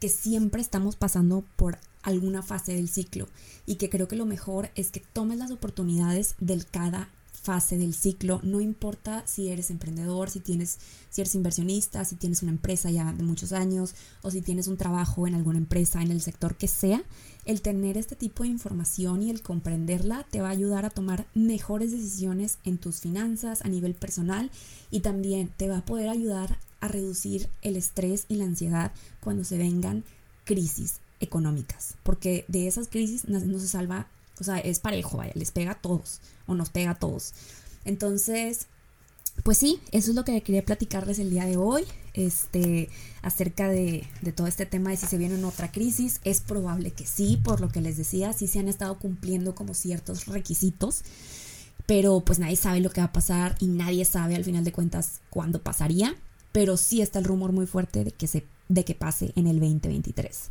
que 0.00 0.08
siempre 0.08 0.60
estamos 0.60 0.96
pasando 0.96 1.44
por 1.56 1.78
alguna 2.02 2.42
fase 2.42 2.74
del 2.74 2.88
ciclo. 2.88 3.28
Y 3.66 3.76
que 3.76 3.90
creo 3.90 4.08
que 4.08 4.16
lo 4.16 4.26
mejor 4.26 4.70
es 4.74 4.90
que 4.90 5.00
tomes 5.00 5.38
las 5.38 5.50
oportunidades 5.50 6.34
del 6.40 6.66
cada 6.66 7.08
fase 7.42 7.78
del 7.78 7.94
ciclo, 7.94 8.40
no 8.42 8.60
importa 8.60 9.26
si 9.26 9.48
eres 9.48 9.70
emprendedor, 9.70 10.28
si 10.28 10.40
tienes 10.40 10.78
si 11.08 11.22
eres 11.22 11.34
inversionista, 11.34 12.04
si 12.04 12.16
tienes 12.16 12.42
una 12.42 12.52
empresa 12.52 12.90
ya 12.90 13.12
de 13.12 13.22
muchos 13.22 13.52
años 13.52 13.94
o 14.22 14.30
si 14.30 14.42
tienes 14.42 14.68
un 14.68 14.76
trabajo 14.76 15.26
en 15.26 15.34
alguna 15.34 15.58
empresa 15.58 16.02
en 16.02 16.10
el 16.10 16.20
sector 16.20 16.54
que 16.56 16.68
sea, 16.68 17.02
el 17.46 17.62
tener 17.62 17.96
este 17.96 18.14
tipo 18.14 18.42
de 18.42 18.50
información 18.50 19.22
y 19.22 19.30
el 19.30 19.40
comprenderla 19.40 20.26
te 20.30 20.42
va 20.42 20.48
a 20.48 20.52
ayudar 20.52 20.84
a 20.84 20.90
tomar 20.90 21.26
mejores 21.34 21.92
decisiones 21.92 22.58
en 22.64 22.76
tus 22.78 23.00
finanzas 23.00 23.62
a 23.62 23.68
nivel 23.68 23.94
personal 23.94 24.50
y 24.90 25.00
también 25.00 25.50
te 25.56 25.68
va 25.68 25.78
a 25.78 25.84
poder 25.84 26.10
ayudar 26.10 26.58
a 26.80 26.88
reducir 26.88 27.48
el 27.62 27.76
estrés 27.76 28.26
y 28.28 28.36
la 28.36 28.44
ansiedad 28.44 28.92
cuando 29.20 29.44
se 29.44 29.56
vengan 29.56 30.04
crisis 30.44 31.00
económicas, 31.20 31.94
porque 32.02 32.44
de 32.48 32.66
esas 32.66 32.88
crisis 32.88 33.28
no, 33.28 33.58
se 33.58 33.68
salva, 33.68 34.08
o 34.40 34.44
sea, 34.44 34.58
es 34.58 34.80
parejo, 34.80 35.18
vaya, 35.18 35.32
les 35.34 35.50
pega 35.50 35.72
a 35.72 35.80
todos 35.80 36.20
o 36.46 36.54
nos 36.54 36.70
pega 36.70 36.92
a 36.92 36.98
todos. 36.98 37.34
Entonces, 37.84 38.66
pues 39.44 39.58
sí, 39.58 39.80
eso 39.92 40.10
es 40.10 40.16
lo 40.16 40.24
que 40.24 40.40
quería 40.42 40.64
platicarles 40.64 41.18
el 41.18 41.30
día 41.30 41.44
de 41.44 41.56
hoy, 41.56 41.84
este, 42.14 42.88
acerca 43.22 43.68
de, 43.68 44.06
de, 44.22 44.32
todo 44.32 44.46
este 44.46 44.66
tema 44.66 44.90
de 44.90 44.96
si 44.96 45.06
se 45.06 45.18
viene 45.18 45.36
en 45.36 45.44
otra 45.44 45.70
crisis. 45.70 46.20
Es 46.24 46.40
probable 46.40 46.90
que 46.90 47.06
sí, 47.06 47.38
por 47.42 47.60
lo 47.60 47.68
que 47.68 47.80
les 47.80 47.96
decía, 47.96 48.32
sí 48.32 48.46
se 48.46 48.58
han 48.58 48.68
estado 48.68 48.98
cumpliendo 48.98 49.54
como 49.54 49.74
ciertos 49.74 50.26
requisitos, 50.26 51.02
pero 51.86 52.20
pues 52.20 52.38
nadie 52.38 52.56
sabe 52.56 52.80
lo 52.80 52.90
que 52.90 53.00
va 53.00 53.08
a 53.08 53.12
pasar 53.12 53.56
y 53.60 53.66
nadie 53.66 54.04
sabe 54.04 54.36
al 54.36 54.44
final 54.44 54.64
de 54.64 54.72
cuentas 54.72 55.20
cuándo 55.30 55.62
pasaría, 55.62 56.14
pero 56.52 56.76
sí 56.76 57.00
está 57.02 57.18
el 57.18 57.24
rumor 57.24 57.52
muy 57.52 57.66
fuerte 57.66 58.04
de 58.04 58.12
que 58.12 58.26
se 58.26 58.44
de 58.70 58.84
que 58.84 58.94
pase 58.94 59.32
en 59.36 59.46
el 59.46 59.60
2023. 59.60 60.48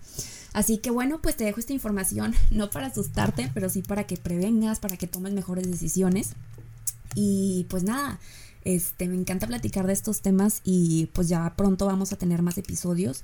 Así 0.53 0.77
que 0.77 0.91
bueno, 0.91 1.21
pues 1.21 1.37
te 1.37 1.45
dejo 1.45 1.59
esta 1.59 1.73
información, 1.73 2.35
no 2.51 2.69
para 2.69 2.87
asustarte, 2.87 3.49
pero 3.53 3.69
sí 3.69 3.81
para 3.81 4.05
que 4.05 4.17
prevengas, 4.17 4.79
para 4.79 4.97
que 4.97 5.07
tomes 5.07 5.33
mejores 5.33 5.69
decisiones. 5.71 6.33
Y 7.15 7.65
pues 7.69 7.83
nada, 7.83 8.19
este, 8.63 9.07
me 9.07 9.15
encanta 9.15 9.47
platicar 9.47 9.87
de 9.87 9.93
estos 9.93 10.21
temas 10.21 10.61
y 10.63 11.07
pues 11.13 11.27
ya 11.27 11.55
pronto 11.55 11.85
vamos 11.87 12.13
a 12.13 12.17
tener 12.17 12.41
más 12.43 12.57
episodios. 12.57 13.23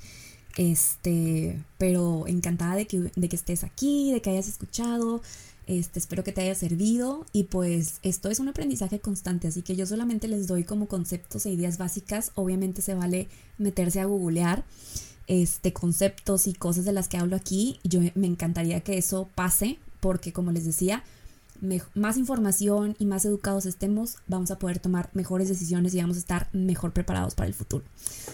Este, 0.57 1.61
pero 1.77 2.25
encantada 2.27 2.75
de 2.75 2.87
que, 2.87 3.11
de 3.13 3.29
que 3.29 3.35
estés 3.35 3.65
aquí, 3.65 4.13
de 4.13 4.21
que 4.21 4.29
hayas 4.29 4.47
escuchado. 4.47 5.21
Este, 5.67 5.99
espero 5.99 6.23
que 6.23 6.31
te 6.31 6.41
haya 6.41 6.55
servido 6.55 7.25
y 7.31 7.45
pues 7.45 7.99
esto 8.03 8.29
es 8.29 8.39
un 8.39 8.47
aprendizaje 8.47 8.99
constante, 8.99 9.47
así 9.47 9.63
que 9.63 9.75
yo 9.75 9.85
solamente 9.85 10.27
les 10.27 10.47
doy 10.47 10.63
como 10.63 10.87
conceptos 10.87 11.45
e 11.45 11.51
ideas 11.51 11.77
básicas. 11.77 12.31
Obviamente 12.35 12.81
se 12.81 12.93
vale 12.93 13.27
meterse 13.57 13.99
a 13.99 14.05
googlear 14.05 14.63
este, 15.27 15.73
conceptos 15.73 16.47
y 16.47 16.53
cosas 16.53 16.85
de 16.85 16.93
las 16.93 17.07
que 17.07 17.17
hablo 17.17 17.35
aquí. 17.35 17.79
Yo 17.83 18.01
me 18.13 18.27
encantaría 18.27 18.81
que 18.81 18.97
eso 18.97 19.29
pase 19.33 19.79
porque 19.99 20.33
como 20.33 20.51
les 20.51 20.65
decía, 20.65 21.03
más 21.93 22.17
información 22.17 22.95
y 22.99 23.05
más 23.05 23.25
educados 23.25 23.65
estemos, 23.65 24.17
vamos 24.27 24.51
a 24.51 24.59
poder 24.59 24.79
tomar 24.79 25.09
mejores 25.13 25.49
decisiones 25.49 25.93
y 25.93 26.01
vamos 26.01 26.17
a 26.17 26.19
estar 26.19 26.49
mejor 26.53 26.91
preparados 26.91 27.33
para 27.33 27.47
el 27.47 27.53
futuro. 27.53 27.83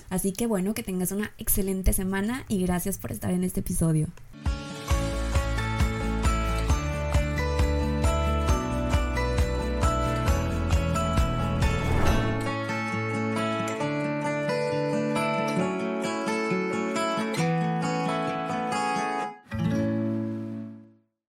Así 0.09 0.31
que 0.31 0.47
bueno, 0.47 0.73
que 0.73 0.83
tengas 0.83 1.11
una 1.11 1.31
excelente 1.37 1.93
semana 1.93 2.45
y 2.49 2.61
gracias 2.61 2.97
por 2.97 3.11
estar 3.11 3.31
en 3.31 3.43
este 3.43 3.61
episodio. 3.61 4.07